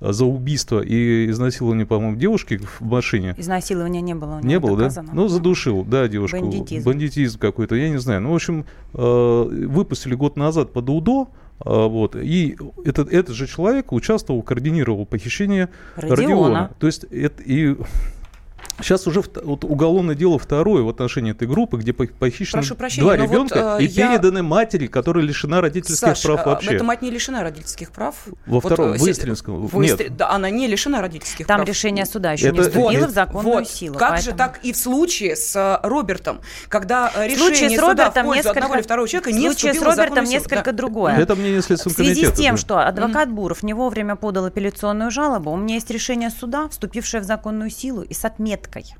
э, 0.00 0.12
за 0.12 0.24
убийство 0.24 0.80
и 0.80 1.30
изнасилование, 1.30 1.86
по-моему, 1.86 2.16
девушки 2.16 2.60
в 2.78 2.82
машине. 2.82 3.34
Изнасилования 3.38 4.00
не 4.00 4.14
было. 4.14 4.40
не 4.42 4.58
было, 4.58 4.76
доказано. 4.76 5.08
да? 5.08 5.14
Ну, 5.14 5.28
задушил, 5.28 5.84
да, 5.84 6.08
девушку. 6.08 6.40
Бандитизм. 6.40 6.84
Бандитизм 6.84 7.38
какой-то, 7.38 7.74
я 7.74 7.88
не 7.88 7.98
знаю. 7.98 8.20
Ну, 8.22 8.32
в 8.32 8.34
общем, 8.34 8.64
э, 8.94 9.66
выпустили 9.68 10.14
год 10.14 10.36
назад 10.36 10.72
под 10.72 10.88
УДО, 10.88 11.28
э, 11.64 11.86
вот. 11.86 12.16
И 12.16 12.56
этот, 12.84 13.12
этот 13.12 13.34
же 13.34 13.46
человек 13.46 13.92
участвовал, 13.92 14.42
координировал 14.42 15.06
похищение 15.06 15.68
Родиона. 15.96 16.16
Родиона. 16.16 16.70
То 16.78 16.86
есть 16.86 17.04
это, 17.04 17.42
и 17.42 17.76
Сейчас 18.80 19.06
уже 19.06 19.22
вот, 19.42 19.64
уголовное 19.64 20.14
дело 20.14 20.38
второе 20.38 20.82
в 20.82 20.88
отношении 20.88 21.30
этой 21.30 21.46
группы, 21.46 21.76
где 21.76 21.92
похищены 21.92 22.62
прощения, 22.76 23.04
два 23.04 23.16
ребенка 23.16 23.74
вот, 23.74 23.80
э, 23.80 23.84
и 23.84 23.86
я... 23.86 24.08
переданы 24.08 24.42
матери, 24.42 24.88
которая 24.88 25.24
лишена 25.24 25.60
родительских 25.60 26.08
Саш, 26.08 26.22
прав 26.22 26.40
а, 26.40 26.50
вообще. 26.50 26.74
эта 26.74 26.84
мать 26.84 27.00
не 27.00 27.10
лишена 27.10 27.42
родительских 27.42 27.92
прав? 27.92 28.14
Во 28.46 28.60
вот, 28.60 28.64
втором, 28.64 28.94
э, 28.94 28.98
в 28.98 29.08
Истринском. 29.08 29.66
В 29.66 29.82
Истри... 29.82 30.08
Да, 30.08 30.30
она 30.30 30.50
не 30.50 30.66
лишена 30.66 31.00
родительских 31.00 31.46
Там 31.46 31.58
прав. 31.58 31.66
Там 31.66 31.72
решение 31.72 32.04
суда 32.04 32.32
еще 32.32 32.48
это... 32.48 32.56
не 32.56 32.62
вступило 32.62 33.00
вот, 33.00 33.10
в 33.10 33.14
законную 33.14 33.54
вот. 33.58 33.68
силу. 33.68 33.94
Как 33.96 34.10
поэтому... 34.10 34.32
же 34.32 34.36
так 34.36 34.60
и 34.62 34.72
в 34.72 34.76
случае 34.76 35.36
с 35.36 35.54
э, 35.54 35.86
Робертом, 35.86 36.40
когда 36.68 37.12
решение 37.26 37.78
с 37.78 37.80
суда 37.80 38.10
в 38.10 38.14
пользу 38.14 38.34
несколько... 38.34 38.50
одного 38.50 38.74
или 38.74 38.82
второго 38.82 39.08
человека 39.08 39.32
не 39.32 39.50
вступило 39.50 39.72
в 39.72 39.76
с 39.76 39.98
Робертом 39.98 40.24
несколько 40.24 40.64
да. 40.64 40.72
другое. 40.72 41.16
Это 41.16 41.36
мнение 41.36 41.62
Следственного 41.62 41.96
комитета. 41.96 42.20
В 42.20 42.24
связи 42.24 42.34
с 42.34 42.38
тем, 42.38 42.54
да. 42.54 42.60
что 42.60 42.78
адвокат. 42.80 43.30
Буров 43.30 43.62
не 43.62 43.72
вовремя 43.72 44.16
подал 44.16 44.46
апелляционную 44.46 45.10
жалобу, 45.10 45.50
у 45.50 45.56
меня 45.56 45.76
есть 45.76 45.90
решение 45.90 46.30
суда, 46.30 46.68
вступившее 46.68 47.20
в 47.20 47.24
законную 47.24 47.70
силу 47.70 48.02
и 48.02 48.12
с 48.12 48.24
отметкой 48.24 48.63
редкой. 48.64 48.94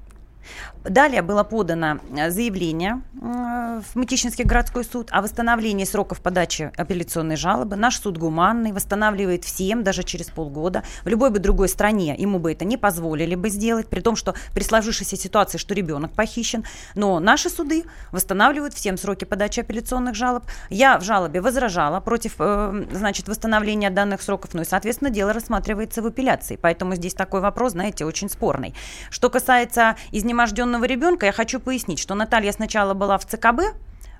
Далее 0.84 1.22
было 1.22 1.44
подано 1.44 1.98
э, 2.14 2.30
заявление 2.30 3.00
э, 3.20 3.80
в 3.80 3.96
Мытищинский 3.96 4.44
городской 4.44 4.84
суд 4.84 5.08
о 5.10 5.22
восстановлении 5.22 5.84
сроков 5.84 6.20
подачи 6.20 6.70
апелляционной 6.76 7.36
жалобы. 7.36 7.76
Наш 7.76 7.98
суд 7.98 8.18
гуманный, 8.18 8.72
восстанавливает 8.72 9.44
всем, 9.44 9.82
даже 9.82 10.02
через 10.02 10.26
полгода. 10.26 10.82
В 11.04 11.08
любой 11.08 11.30
бы 11.30 11.38
другой 11.38 11.70
стране 11.70 12.14
ему 12.18 12.38
бы 12.38 12.52
это 12.52 12.66
не 12.66 12.76
позволили 12.76 13.34
бы 13.34 13.48
сделать, 13.48 13.88
при 13.88 14.00
том, 14.00 14.14
что 14.14 14.34
при 14.52 14.62
сложившейся 14.62 15.16
ситуации, 15.16 15.56
что 15.56 15.74
ребенок 15.74 16.12
похищен. 16.12 16.64
Но 16.94 17.18
наши 17.18 17.48
суды 17.48 17.84
восстанавливают 18.12 18.74
всем 18.74 18.98
сроки 18.98 19.24
подачи 19.24 19.60
апелляционных 19.60 20.14
жалоб. 20.14 20.44
Я 20.68 20.98
в 20.98 21.02
жалобе 21.02 21.40
возражала 21.40 22.00
против 22.00 22.34
э, 22.38 22.84
значит, 22.92 23.28
восстановления 23.28 23.88
данных 23.88 24.20
сроков, 24.20 24.52
ну 24.52 24.60
и, 24.60 24.66
соответственно, 24.66 25.10
дело 25.10 25.32
рассматривается 25.32 26.02
в 26.02 26.06
апелляции. 26.06 26.58
Поэтому 26.60 26.94
здесь 26.94 27.14
такой 27.14 27.40
вопрос, 27.40 27.72
знаете, 27.72 28.04
очень 28.04 28.28
спорный. 28.28 28.74
Что 29.08 29.30
касается 29.30 29.96
изнеможденного 30.12 30.33
новорожденного 30.34 30.84
ребенка, 30.84 31.26
я 31.26 31.32
хочу 31.32 31.60
пояснить, 31.60 31.98
что 31.98 32.14
Наталья 32.14 32.52
сначала 32.52 32.94
была 32.94 33.16
в 33.18 33.26
ЦКБ, 33.26 33.60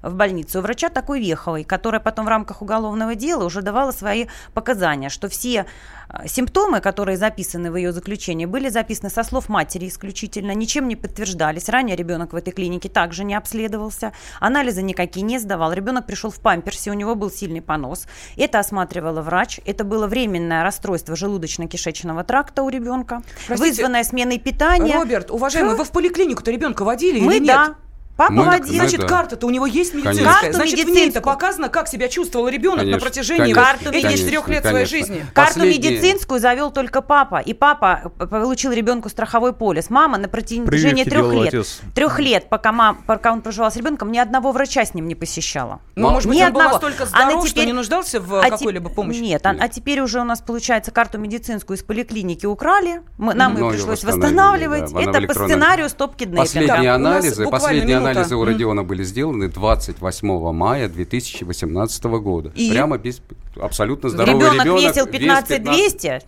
в 0.05 0.15
больницу 0.15 0.59
у 0.59 0.63
врача 0.63 0.89
такой 0.89 1.21
Веховой, 1.21 1.65
которая 1.65 2.01
потом 2.01 2.27
в 2.27 2.29
рамках 2.29 2.63
уголовного 2.63 3.15
дела 3.15 3.45
уже 3.45 3.63
давала 3.63 3.91
свои 3.93 4.27
показания, 4.53 5.09
что 5.09 5.29
все 5.29 5.67
а, 6.09 6.27
симптомы, 6.29 6.81
которые 6.81 7.17
записаны 7.17 7.71
в 7.71 7.77
ее 7.77 7.93
заключении, 7.93 8.47
были 8.47 8.69
записаны 8.69 9.11
со 9.11 9.23
слов 9.23 9.49
матери 9.49 9.89
исключительно, 9.89 10.53
ничем 10.53 10.89
не 10.89 10.97
подтверждались. 10.97 11.69
Ранее 11.69 11.97
ребенок 11.97 12.33
в 12.33 12.37
этой 12.37 12.53
клинике 12.53 12.89
также 12.89 13.25
не 13.25 13.35
обследовался, 13.35 14.13
анализы 14.41 14.83
никакие 14.83 15.23
не 15.23 15.39
сдавал. 15.39 15.73
Ребенок 15.73 16.07
пришел 16.07 16.31
в 16.31 16.41
памперсе, 16.41 16.91
у 16.91 16.95
него 16.95 17.15
был 17.15 17.31
сильный 17.31 17.63
понос. 17.63 18.07
Это 18.37 18.59
осматривала 18.59 19.23
врач. 19.23 19.61
Это 19.65 19.85
было 19.85 20.07
временное 20.07 20.63
расстройство 20.63 21.15
желудочно-кишечного 21.15 22.25
тракта 22.25 22.63
у 22.63 22.69
ребенка, 22.69 23.23
Простите, 23.47 23.71
вызванное 23.71 24.05
сменой 24.05 24.39
питания. 24.39 24.95
Роберт, 24.95 25.31
уважаемый, 25.31 25.71
Что? 25.71 25.79
вы 25.79 25.85
в 25.85 25.91
поликлинику-то 25.91 26.51
ребенка 26.51 26.85
водили 26.85 27.21
Мы, 27.21 27.37
или 27.37 27.45
нет? 27.45 27.55
да. 27.55 27.75
Папа 28.17 28.33
мы, 28.33 28.45
водил. 28.45 28.75
Значит, 28.75 29.01
да. 29.01 29.09
карта-то 29.09 29.47
у 29.47 29.51
него 29.51 29.67
есть 29.67 29.93
медицинская. 29.93 30.25
Карту 30.25 30.53
Значит, 30.53 30.73
медицинскую. 30.75 30.95
в 30.95 30.97
ней-то 30.97 31.21
показано, 31.21 31.69
как 31.69 31.89
себя 31.89 32.09
чувствовал 32.09 32.49
ребенок 32.49 32.81
конечно, 32.81 32.99
на 32.99 33.01
протяжении 33.01 33.53
карту 33.53 33.91
этих 33.91 34.19
четырех 34.19 34.49
лет 34.49 34.63
конечно. 34.63 34.71
своей 34.71 34.87
жизни. 34.87 35.27
Карту 35.33 35.55
Последние... 35.55 35.93
медицинскую 35.93 36.41
завел 36.41 36.71
только 36.71 37.03
папа. 37.03 37.39
И 37.39 37.55
папа 37.55 38.13
получил 38.31 38.71
ребенку 38.73 39.09
страховой 39.09 39.53
полис. 39.53 39.91
Мама 39.91 40.19
на 40.19 40.29
протяжении 40.29 41.05
трех 41.05 41.33
лет. 41.33 41.49
Отец. 41.49 41.81
Трех 41.95 42.21
лет, 42.21 42.49
пока, 42.49 42.71
мам, 42.71 43.03
пока 43.07 43.33
он 43.33 43.43
проживал 43.43 43.73
с 43.73 43.77
ребенком, 43.77 44.13
ни 44.13 44.19
одного 44.19 44.53
врача 44.53 44.85
с 44.85 44.95
ним 44.95 45.09
не 45.09 45.17
посещала. 45.17 45.81
Ну, 45.97 46.11
может 46.11 46.29
быть, 46.29 46.39
ни 46.39 46.43
он 46.43 46.49
одного. 46.49 46.69
был 46.69 46.73
настолько 46.75 47.07
здоров, 47.07 47.27
Она 47.27 47.41
теперь... 47.41 47.51
что 47.51 47.65
не 47.65 47.73
нуждался 47.73 48.21
в 48.21 48.41
а 48.41 48.49
какой-либо 48.49 48.91
помощи? 48.91 49.19
Нет, 49.19 49.45
а, 49.45 49.57
а 49.59 49.69
теперь 49.69 50.01
уже 50.01 50.21
у 50.21 50.25
нас, 50.25 50.41
получается, 50.41 50.93
карту 50.93 51.19
медицинскую 51.19 51.77
из 51.77 51.83
поликлиники 51.83 52.47
украли. 52.47 53.03
Мы, 53.19 53.35
нам 53.35 53.57
ее 53.57 53.71
пришлось 53.71 54.05
восстанавливать. 54.05 54.93
Да, 54.93 55.01
Это 55.01 55.21
по 55.27 55.35
сценарию 55.35 55.89
стоп-киднеппинга. 55.89 56.45
Последние 56.45 56.91
анализы, 56.93 57.49
последние 57.49 58.04
анализы 58.11 58.37
у 58.37 58.45
Родиона 58.45 58.83
были 58.83 59.03
сделаны 59.03 59.49
28 59.49 60.53
мая 60.53 60.89
2018 60.89 62.05
года. 62.05 62.53
И? 62.55 62.71
Прямо 62.71 62.99
без 62.99 63.21
абсолютно 63.61 64.09
здоровый 64.09 64.47
ребенок. 64.47 64.65
Ребенок 64.65 64.95
весил 64.95 65.07
15 65.07 65.63
200. 65.63 66.23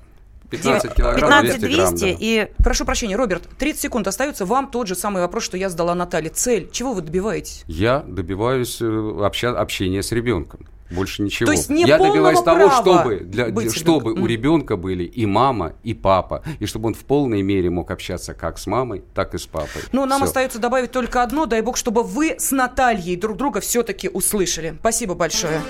15 0.50 0.94
килограмм, 0.94 1.42
15 1.42 1.60
200, 1.60 1.76
200 1.76 2.00
да. 2.00 2.16
и... 2.20 2.48
Прошу 2.62 2.84
прощения, 2.84 3.16
Роберт, 3.16 3.48
30 3.58 3.82
секунд 3.82 4.06
остается. 4.06 4.46
Вам 4.46 4.70
тот 4.70 4.86
же 4.86 4.94
самый 4.94 5.22
вопрос, 5.22 5.42
что 5.42 5.56
я 5.56 5.68
задала 5.68 5.94
Наталье. 5.94 6.30
Цель. 6.30 6.68
Чего 6.70 6.92
вы 6.92 7.02
добиваетесь? 7.02 7.64
Я 7.66 8.04
добиваюсь 8.06 8.78
э, 8.80 8.84
обща- 9.24 9.58
общения 9.58 10.02
с 10.02 10.12
ребенком. 10.12 10.60
Больше 10.90 11.22
ничего. 11.22 11.46
То 11.46 11.52
есть 11.52 11.68
не 11.68 11.84
Я 11.84 11.98
добиваюсь 11.98 12.40
того, 12.40 12.70
чтобы, 12.70 13.20
для, 13.20 13.50
чтобы 13.70 14.12
у 14.12 14.26
ребенка 14.26 14.76
были 14.76 15.04
и 15.04 15.26
мама, 15.26 15.74
и 15.82 15.94
папа, 15.94 16.42
и 16.60 16.66
чтобы 16.66 16.88
он 16.88 16.94
в 16.94 17.04
полной 17.04 17.42
мере 17.42 17.70
мог 17.70 17.90
общаться 17.90 18.34
как 18.34 18.58
с 18.58 18.66
мамой, 18.66 19.02
так 19.14 19.34
и 19.34 19.38
с 19.38 19.46
папой. 19.46 19.82
Ну, 19.92 20.06
нам 20.06 20.18
Все. 20.18 20.26
остается 20.26 20.58
добавить 20.58 20.92
только 20.92 21.22
одно. 21.22 21.46
Дай 21.46 21.60
бог, 21.60 21.76
чтобы 21.76 22.02
вы 22.02 22.36
с 22.38 22.52
Натальей 22.52 23.16
друг 23.16 23.36
друга 23.36 23.60
все-таки 23.60 24.08
услышали. 24.08 24.76
Спасибо 24.80 25.14
большое. 25.14 25.60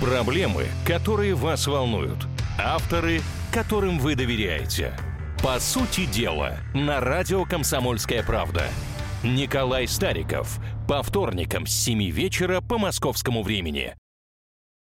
Проблемы, 0.00 0.64
которые 0.86 1.34
вас 1.34 1.66
волнуют. 1.66 2.18
Авторы, 2.58 3.20
которым 3.52 3.98
вы 3.98 4.14
доверяете. 4.14 4.92
По 5.42 5.58
сути 5.60 6.06
дела, 6.06 6.58
на 6.74 7.00
радио 7.00 7.44
«Комсомольская 7.44 8.22
правда». 8.22 8.64
Николай 9.22 9.86
Стариков– 9.86 10.58
по 10.90 11.04
вторникам 11.04 11.68
с 11.68 11.84
7 11.84 12.10
вечера 12.10 12.60
по 12.60 12.76
московскому 12.76 13.44
времени. 13.44 13.94